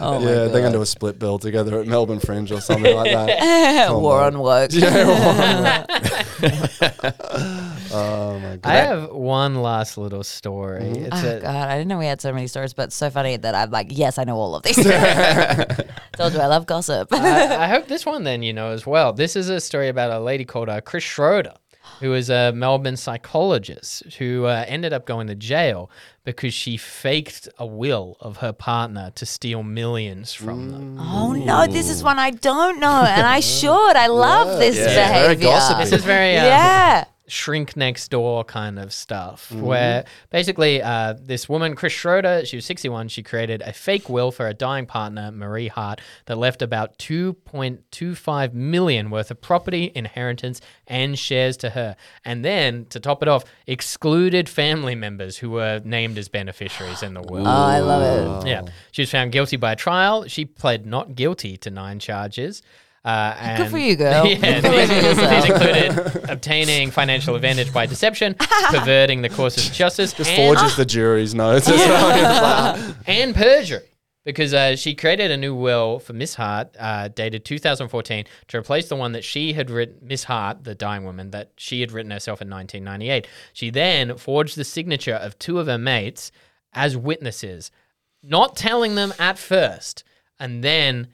[0.00, 2.94] oh my yeah, they're gonna do a split bill together at Melbourne Fringe or something
[2.94, 3.38] like that.
[3.88, 4.36] Come war on.
[4.36, 4.70] on woke
[7.92, 8.70] Oh my god.
[8.70, 10.82] I have one last little story.
[10.82, 11.04] Mm-hmm.
[11.06, 13.36] It's Oh a, god, I didn't know we had so many stories, but so funny
[13.36, 14.76] that I'm like, yes, I know all of these.
[16.16, 17.08] Told you I love gossip.
[17.12, 19.12] I, I hope this one then you know as well.
[19.12, 21.54] This is a story about a lady called uh, Chris Schroeder,
[22.00, 25.90] who is a Melbourne psychologist who uh, ended up going to jail
[26.24, 30.98] because she faked a will of her partner to steal millions from them.
[31.00, 33.96] oh no, this is one I don't know, and I should.
[33.96, 35.48] I love this Yeah, very behavior.
[35.48, 35.84] gossipy.
[35.84, 37.04] This is very uh, yeah.
[37.30, 39.62] Shrink next door kind of stuff Mm-hmm.
[39.62, 44.30] where basically uh, this woman chris schroeder she was 61 she created a fake will
[44.32, 50.60] for a dying partner marie hart that left about 2.25 million worth of property inheritance
[50.86, 51.96] and shares to her.
[52.24, 57.14] And then to top it off excluded family members who were named as beneficiaries in
[57.14, 58.48] the will Oh, I love it.
[58.48, 58.62] yeah.
[58.92, 60.26] She was found guilty by trial.
[60.28, 62.62] She pled not guilty to nine charges
[63.04, 64.26] uh, and Good for you, girl.
[64.26, 68.34] yeah, these, these included obtaining financial advantage by deception,
[68.70, 71.68] perverting the course of justice, Just and, forges the jury's notes.
[71.68, 72.94] as well.
[73.06, 73.84] and perjury.
[74.24, 78.88] Because uh, she created a new will for Miss Hart, uh, dated 2014, to replace
[78.88, 82.10] the one that she had written, Miss Hart, the dying woman, that she had written
[82.10, 83.26] herself in 1998.
[83.54, 86.30] She then forged the signature of two of her mates
[86.74, 87.70] as witnesses,
[88.22, 90.04] not telling them at first,
[90.38, 91.08] and then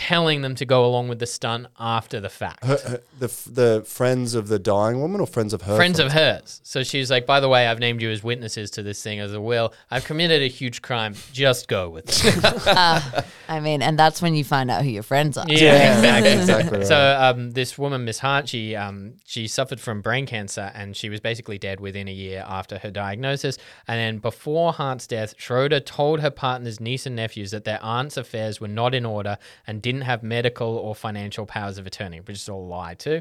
[0.00, 2.62] telling them to go along with the stunt after the fact.
[2.62, 6.62] the f- the friends of the dying woman or friends of her friends of hers.
[6.64, 9.34] So she's like, by the way, I've named you as witnesses to this thing as
[9.34, 9.74] a will.
[9.90, 11.14] I've committed a huge crime.
[11.34, 13.24] Just go with it.
[13.48, 15.44] I mean, and that's when you find out who your friends are.
[15.48, 16.32] yeah, exactly.
[16.32, 16.86] exactly right.
[16.86, 21.10] So um, this woman, Miss Hart, she um, she suffered from brain cancer and she
[21.10, 23.58] was basically dead within a year after her diagnosis.
[23.86, 28.16] And then before Hart's death, Schroeder told her partner's niece and nephews that their aunt's
[28.16, 29.36] affairs were not in order
[29.66, 33.20] and didn't have medical or financial powers of attorney, which is all a lie too.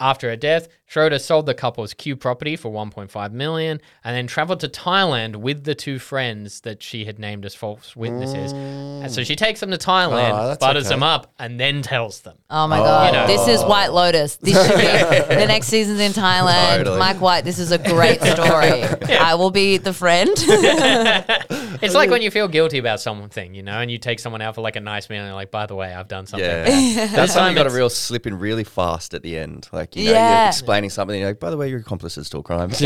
[0.00, 4.60] After her death, Schroeder sold the couple's Kew property for 1.5 million and then traveled
[4.60, 8.52] to Thailand with the two friends that she had named as false witnesses.
[8.52, 10.94] And so she takes them to Thailand, ah, Oh, butters okay.
[10.94, 12.38] them up, and then tells them.
[12.48, 13.26] Oh my god, You know.
[13.26, 14.36] this is White Lotus.
[14.36, 16.78] This should be the next season's in Thailand.
[16.78, 16.98] Totally.
[16.98, 18.82] Mike White, this is a great story.
[19.20, 20.30] I will be the friend.
[21.82, 24.54] It's like when you feel guilty about something, you know, and you take someone out
[24.54, 26.46] for like a nice meal and you're like, by the way, I've done something.
[26.46, 29.66] Yeah, that's time time you got a real slip in really fast at the end.
[29.72, 30.40] Like you know, Yeah.
[30.42, 31.18] you're explaining something.
[31.18, 32.70] You're like, by the way, your accomplices still a crime.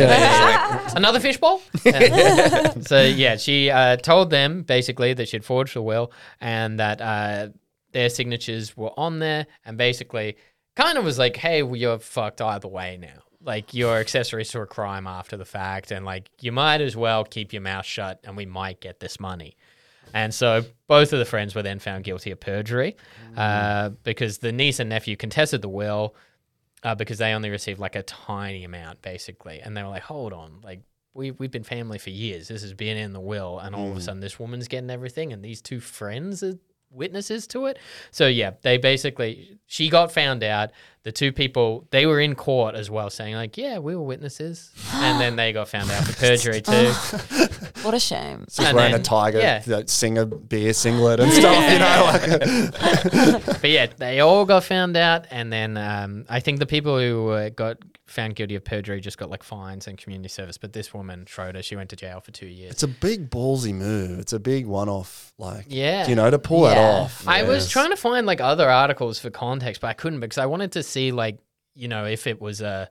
[0.96, 1.60] Another fishbowl?
[1.84, 2.70] Yeah.
[2.80, 7.48] so, yeah, she uh, told them basically that she'd forged the will and that uh,
[7.92, 10.36] their signatures were on there and basically
[10.76, 13.22] kind of was like, hey, well, you're fucked either way now.
[13.42, 17.24] Like, you're accessories to a crime after the fact, and like, you might as well
[17.24, 19.56] keep your mouth shut and we might get this money.
[20.14, 22.96] And so both of the friends were then found guilty of perjury
[23.36, 26.14] uh, because the niece and nephew contested the will
[26.84, 29.60] uh, because they only received like a tiny amount basically.
[29.60, 30.82] And they were like, hold on, like
[31.14, 32.48] we, we've been family for years.
[32.48, 33.58] This has been in the will.
[33.58, 36.58] And all of a sudden this woman's getting everything and these two friends are
[36.90, 37.78] witnesses to it.
[38.10, 40.70] So yeah, they basically, she got found out.
[41.04, 44.72] The two people, they were in court as well saying like, yeah, we were witnesses.
[44.92, 46.92] and then they got found out for perjury too.
[47.82, 48.44] what a shame.
[48.46, 49.62] Just And wearing a tiger, yeah.
[49.66, 52.70] you know, singer beer singlet and stuff, you know.
[52.74, 56.98] Like, but yeah, they all got found out, and then um, I think the people
[56.98, 60.56] who uh, got found guilty of perjury just got like fines and community service.
[60.58, 62.70] But this woman Schroeder, she went to jail for two years.
[62.72, 64.18] it's a big ballsy move.
[64.20, 66.06] It's a big one-off, like Yeah.
[66.06, 67.26] you know, to pull that off.
[67.26, 70.46] I was trying to find like other articles for context, but I couldn't because I
[70.46, 71.38] wanted to see like
[71.74, 72.88] you know if it was a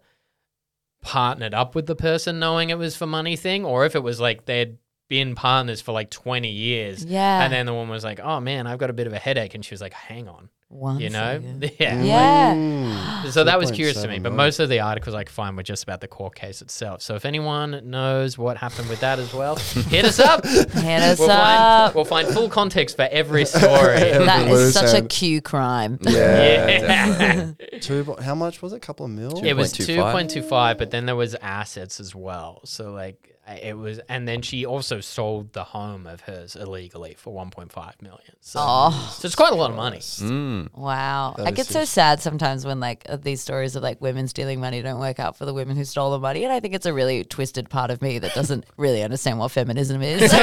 [1.01, 4.19] partnered up with the person knowing it was for money thing, or if it was
[4.19, 4.77] like they'd
[5.09, 7.03] been partners for like twenty years.
[7.03, 7.43] Yeah.
[7.43, 9.53] And then the woman was like, "Oh man, I've got a bit of a headache,"
[9.55, 11.71] and she was like, "Hang on." One You know, second.
[11.79, 12.03] yeah.
[12.03, 12.53] Yeah.
[12.53, 13.31] Mm.
[13.31, 14.37] So that was curious to me, but million.
[14.37, 17.01] most of the articles I could find were just about the court case itself.
[17.01, 19.55] So if anyone knows what happened with that as well,
[19.89, 20.45] hit us up.
[20.45, 21.95] Hit us We'll find, up.
[21.95, 23.97] we'll find full context for every story.
[23.99, 25.43] that Loose is such a end.
[25.43, 25.99] Crime.
[26.01, 26.67] Yeah.
[26.67, 27.51] Yeah.
[27.79, 28.77] Two, how much was it?
[28.77, 29.43] A couple of mil?
[29.43, 30.43] it was 2.25.
[30.43, 32.61] 2.25, but then there was assets as well.
[32.65, 37.13] So like I- it was, and then she also sold the home of hers illegally
[37.17, 38.21] for 1.5 million.
[38.39, 39.97] So, Oh, so it's quite a lot of money.
[39.99, 40.69] Mm.
[40.77, 41.33] wow.
[41.37, 41.89] That I get so huge.
[41.89, 45.35] sad sometimes when like uh, these stories of like women stealing money don't work out
[45.37, 46.45] for the women who stole the money.
[46.45, 49.51] And I think it's a really twisted part of me that doesn't really understand what
[49.51, 50.21] feminism is.
[50.21, 50.33] you just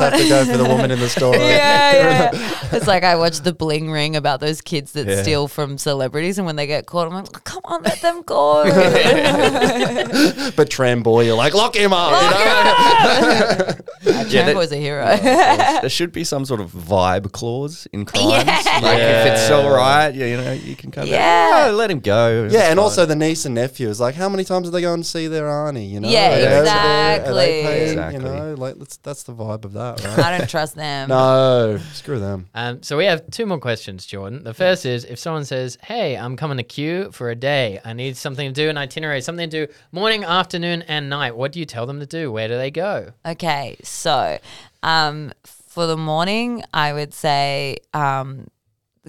[0.00, 1.38] have to go for the woman in the story.
[1.38, 2.68] yeah, yeah.
[2.72, 5.22] It's like I watch the bling ring about those kids that Yeah.
[5.22, 8.64] steal from celebrities, and when they get caught, I'm like, come on, let them go.
[10.56, 12.10] But Tramboy, you're like, lock him up.
[12.22, 13.74] you know?
[14.00, 15.04] Yeah, Tramp that- was a hero.
[15.16, 18.46] there should be some sort of vibe clause in crimes.
[18.46, 21.66] Like if it's all right, yeah, you know, you can kind of Yeah.
[21.68, 22.44] "Oh, let him go.
[22.44, 24.70] It's Yeah, and fine." also the niece and nephew is like, how many times do
[24.70, 25.84] they go and see their auntie?
[25.84, 27.34] You know, Yeah, Are they- are they- are they exactly.
[27.44, 28.30] paying, Exactly.
[28.30, 30.18] You know, like that's that's the vibe of that, right?
[30.26, 31.08] I don't trust them.
[31.08, 32.46] no, screw them.
[32.54, 34.44] Um, so we have two more questions, Jordan.
[34.44, 37.80] The first is if someone says, "Hey, I'm coming to Kew for a day.
[37.84, 41.52] I need something to do, an itinerary, something to do morning, afternoon, and night." What
[41.52, 42.30] do you tell them to do?
[42.32, 43.12] Where do they go?
[43.26, 44.38] Okay, so
[44.82, 48.48] um, for the morning, I would say um,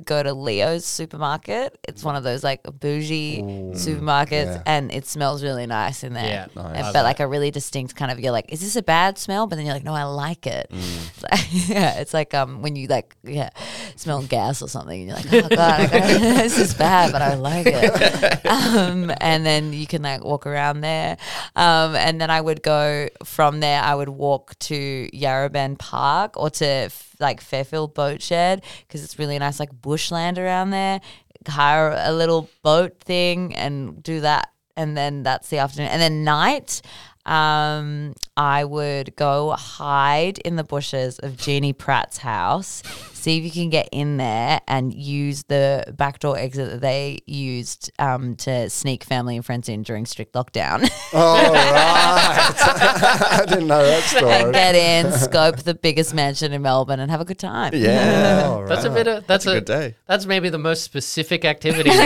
[0.05, 1.77] go to Leo's supermarket.
[1.87, 3.41] It's one of those like bougie
[3.73, 4.63] supermarkets, yeah.
[4.65, 6.25] and it smells really nice in there.
[6.55, 6.91] Yeah, nice.
[6.93, 8.19] but like a really distinct kind of.
[8.19, 9.47] You're like, is this a bad smell?
[9.47, 10.71] But then you're like, no, I like it.
[11.19, 13.49] It's like- yeah, it's like um when you like yeah
[13.95, 17.21] smell gas or something, and you're like, oh god, I gotta- this is bad, but
[17.21, 18.45] I like it.
[18.45, 21.17] um, and then you can like walk around there.
[21.55, 23.81] Um, and then I would go from there.
[23.81, 29.03] I would walk to Yarra Bend Park or to f- like Fairfield Boat Shed because
[29.03, 31.01] it's really nice, like bushland around there.
[31.47, 34.51] Hire a little boat thing and do that.
[34.75, 35.89] And then that's the afternoon.
[35.89, 36.81] And then night,
[37.25, 42.81] um, I would go hide in the bushes of Jeanne Pratt's house,
[43.19, 47.91] see if you can get in there and use the backdoor exit that they used
[47.99, 50.89] um, to sneak family and friends in during strict lockdown.
[51.11, 52.53] Oh, right.
[53.41, 54.03] I didn't know that and
[54.43, 54.51] story.
[54.53, 57.73] get in, scope the biggest mansion in Melbourne, and have a good time.
[57.73, 58.43] yeah.
[58.49, 58.95] Oh, That's a right.
[58.95, 59.95] bit of that's, a good day.
[60.07, 61.99] That's maybe the most specific activity for a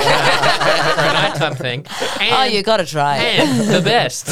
[1.13, 1.85] nighttime thing.
[2.19, 3.39] And, Oh, you got to try it.
[3.39, 4.27] and the best.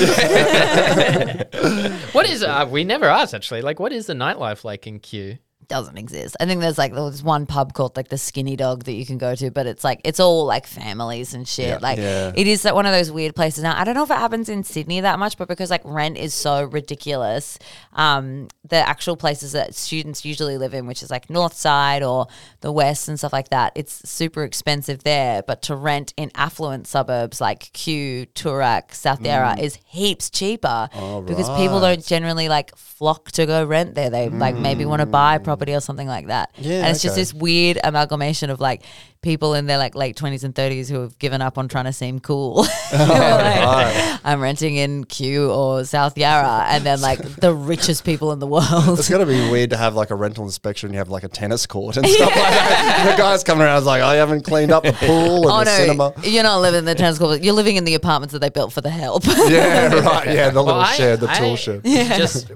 [2.13, 3.61] what is uh, we never asked actually?
[3.61, 5.37] Like, what is the nightlife like in Kew?
[5.71, 6.35] Doesn't exist.
[6.39, 9.17] I think there's like there's one pub called like the Skinny Dog that you can
[9.17, 11.81] go to, but it's like it's all like families and shit.
[11.81, 12.31] Like Yeah.
[12.35, 13.63] it is like one of those weird places.
[13.63, 16.17] Now I don't know if it happens in Sydney that much, but because like rent
[16.17, 17.57] is so ridiculous,
[17.93, 22.27] um, the actual places that students usually live in, which is like North Side or
[22.59, 25.41] the West and stuff like that, it's super expensive there.
[25.41, 30.89] But to rent in affluent suburbs like Kew, Toorak, South Yarra is heaps cheaper
[31.25, 34.09] because people don't generally like flock to go rent there.
[34.09, 36.51] They like maybe want to buy property or something like that.
[36.57, 38.83] Yeah, and it's just this weird amalgamation of like
[39.21, 41.93] people in their like late twenties and thirties who have given up on trying to
[41.93, 42.65] seem cool.
[42.93, 47.53] Oh, who are like, I'm renting in Kew or South Yarra, and then like the
[47.53, 48.99] richest people in the world.
[48.99, 50.87] It's gonna be weird to have like a rental inspection.
[50.87, 53.11] and You have like a tennis court and stuff like that.
[53.15, 55.65] The guy's coming around, is like, I haven't cleaned up the pool and Oh the
[55.65, 56.13] no, cinema.
[56.23, 57.41] you're not living in the tennis court.
[57.41, 59.23] You're living in the apartments that they built for the help.
[59.25, 60.27] Yeah, right.
[60.27, 61.83] Yeah, the little Well, I- shed, the I tool shed.
[61.85, 62.51] Just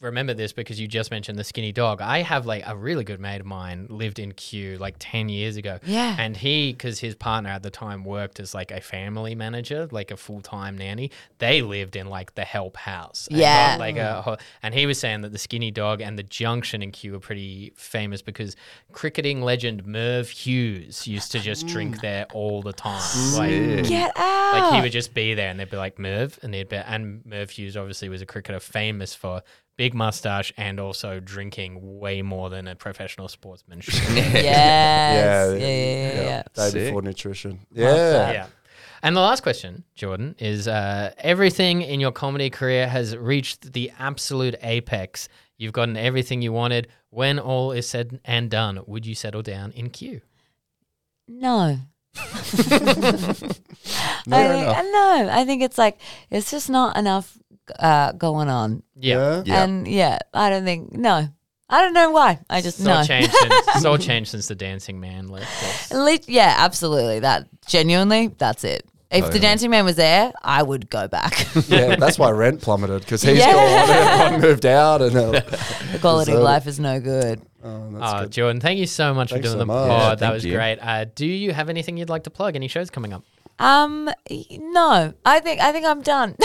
[0.00, 2.00] remember this because you just mentioned the skinny dog.
[2.00, 5.56] I have like a really good mate of mine lived in Kew like 10 years
[5.56, 5.80] ago.
[5.84, 6.14] Yeah.
[6.18, 10.10] And he, because his partner at the time worked as like a family manager, like
[10.10, 13.26] a full time nanny, they lived in like the help house.
[13.28, 13.72] and Yeah.
[13.72, 14.40] got, like a, mm.
[14.62, 17.72] and he was saying that the skinny dog and the junction in Kew are pretty
[17.76, 18.54] famous because
[18.92, 22.00] cricketing legend Merv Hughes used to just drink mm.
[22.02, 23.02] there all the time.
[23.34, 23.88] Like, mm.
[23.88, 24.52] Get out.
[24.52, 27.24] like he would just be there, and they'd be like Merv, and they'd be, and
[27.26, 29.42] Merv Hughes obviously was a cricketer famous for
[29.78, 33.94] big mustache and also drinking way more than a professional sportsman should.
[34.14, 34.34] yes.
[34.34, 35.54] Yeah, Yeah.
[35.54, 35.56] Yeah.
[35.56, 36.12] Yeah.
[36.12, 36.42] yeah, yeah.
[36.52, 36.84] Day Sick.
[36.88, 37.60] before nutrition.
[37.72, 38.32] Yeah.
[38.32, 38.46] yeah.
[39.02, 43.92] And the last question, Jordan, is uh, everything in your comedy career has reached the
[43.98, 45.28] absolute apex.
[45.56, 46.88] You've gotten everything you wanted.
[47.10, 50.20] When all is said and done, would you settle down in Kew?
[51.28, 51.78] No.
[52.14, 53.52] Fair
[54.32, 54.76] I, enough.
[54.76, 55.28] I know.
[55.32, 56.00] I think it's like
[56.30, 57.38] it's just not enough
[57.78, 58.82] uh, going on.
[58.96, 59.42] Yeah.
[59.44, 59.64] Yeah.
[59.64, 61.28] And yeah, I don't think no.
[61.70, 62.38] I don't know why.
[62.48, 62.94] I just It's no.
[62.94, 65.92] all changed since, it's all changed since the Dancing Man left.
[65.92, 67.20] It's- yeah, absolutely.
[67.20, 68.86] That genuinely, that's it.
[69.10, 71.46] If the Dancing Man was there, I would go back.
[71.68, 73.52] Yeah, that's why rent plummeted because he's Yeah.
[73.52, 75.30] gone, everyone moved out, and uh,
[75.92, 77.40] the quality of life is no good.
[77.64, 78.30] oh, that's Oh, good.
[78.32, 79.88] Jordan, thank you so much Thanks for doing so the much.
[79.88, 80.00] pod.
[80.10, 80.54] Yeah, that was you.
[80.54, 80.78] great.
[80.80, 82.54] Uh, do you have anything you'd like to plug?
[82.56, 83.24] Any shows coming up?
[83.58, 84.08] Um,
[84.52, 86.36] no, I think I think I'm done.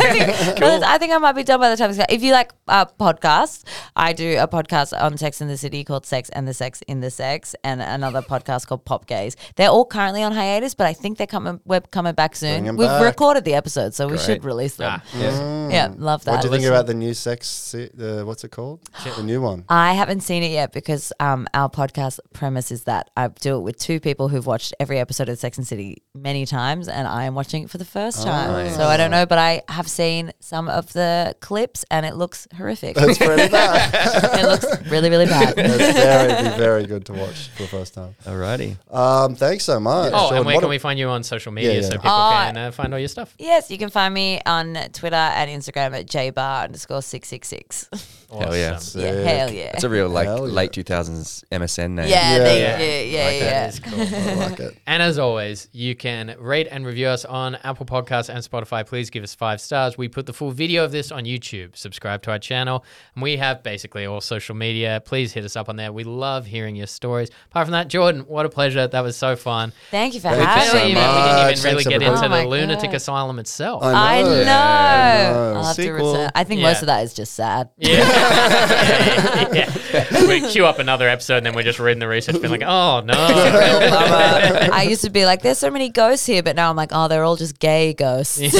[0.10, 2.52] I, think, I think I might be done by the time it's If you like
[2.68, 3.64] uh, podcasts,
[3.96, 7.00] I do a podcast on Sex in the City called Sex and the Sex in
[7.00, 9.36] the Sex, and another podcast called Pop Gaze.
[9.56, 11.60] They're all currently on hiatus, but I think they're coming.
[11.64, 12.60] We're coming back soon.
[12.60, 13.02] Bring 'em We've back.
[13.04, 15.00] recorded the episode, so we should release them.
[15.02, 16.32] Ah, Yeah, love that.
[16.32, 17.46] What do you think Listen- about the new sex?
[17.48, 18.80] se- The what's it called?
[19.16, 19.64] The new one.
[19.68, 23.60] I haven't seen it yet because um, our podcast premise is that I do it
[23.60, 27.24] with two people who've watched every episode of Sex and City many times, and I
[27.24, 28.70] am watching it for the first time.
[28.74, 32.46] So I don't know, but I have seen some of the clips, and it looks
[32.56, 32.96] horrific.
[32.96, 34.38] That's pretty bad.
[34.38, 35.54] it looks really, really bad.
[35.58, 38.14] It's very, very good to watch for the first time.
[38.24, 38.76] Alrighty.
[38.94, 40.12] Um, thanks so much.
[40.14, 40.38] Oh, Sean.
[40.38, 42.70] and where can we find you on social media Yeah, so people Uh, can uh,
[42.70, 43.34] find all your stuff?
[43.38, 47.88] yes, you can find me on Twitter and Instagram at jbar underscore six six six.
[48.30, 48.74] Hell yeah.
[48.74, 49.00] Awesome.
[49.00, 49.26] Yeah, Sick.
[49.26, 49.70] hell yeah.
[49.74, 50.54] It's a real like Hell yeah.
[50.54, 52.08] late 2000s MSN name.
[52.08, 52.38] yeah, Yeah.
[52.44, 52.78] they- Yeah.
[52.78, 53.50] yeah, yeah, Like, yeah.
[53.50, 54.00] That is cool.
[54.00, 54.76] I like it.
[54.86, 58.86] And as always, you can rate and review us on Apple Podcasts and Spotify.
[58.86, 59.79] Please give us five stars.
[59.98, 61.76] We put the full video of this on YouTube.
[61.76, 62.84] Subscribe to our channel.
[63.14, 65.02] And we have basically all social media.
[65.04, 65.92] Please hit us up on there.
[65.92, 67.30] We love hearing your stories.
[67.46, 68.86] Apart from that, Jordan, what a pleasure.
[68.86, 69.72] That was so fun.
[69.90, 70.90] Thank you for Thank you having so me.
[70.92, 71.58] even- we didn't much.
[71.58, 72.24] even really Thanks, get everybody.
[72.26, 72.96] into Oh the lunatic God.
[72.96, 73.82] asylum itself.
[73.84, 74.44] I know.
[74.44, 75.52] know.
[75.56, 76.12] I'll have to Sequel.
[76.12, 76.30] return.
[76.34, 76.68] I think Yeah.
[76.68, 77.68] most of that is just sad.
[77.78, 77.96] Yeah.
[79.52, 79.78] yeah.
[79.92, 80.26] yeah.
[80.28, 83.00] We queue up another episode and then we're just reading the research, being like, oh
[83.04, 83.14] no.
[84.72, 87.08] I used to be like, there's so many ghosts here, but now I'm like, oh,
[87.08, 88.38] they're all just gay ghosts.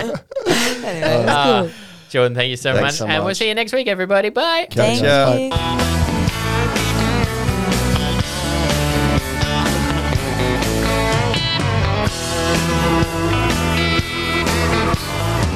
[0.84, 1.70] anyway, Uh, cool.
[2.10, 2.94] Jordan, thank you so Thanks much.
[2.94, 3.36] so and we'll much.
[3.38, 4.30] see you next week, everybody.
[4.30, 4.66] Bye.
[4.70, 5.32] Thank ya.
[5.94, 5.99] you.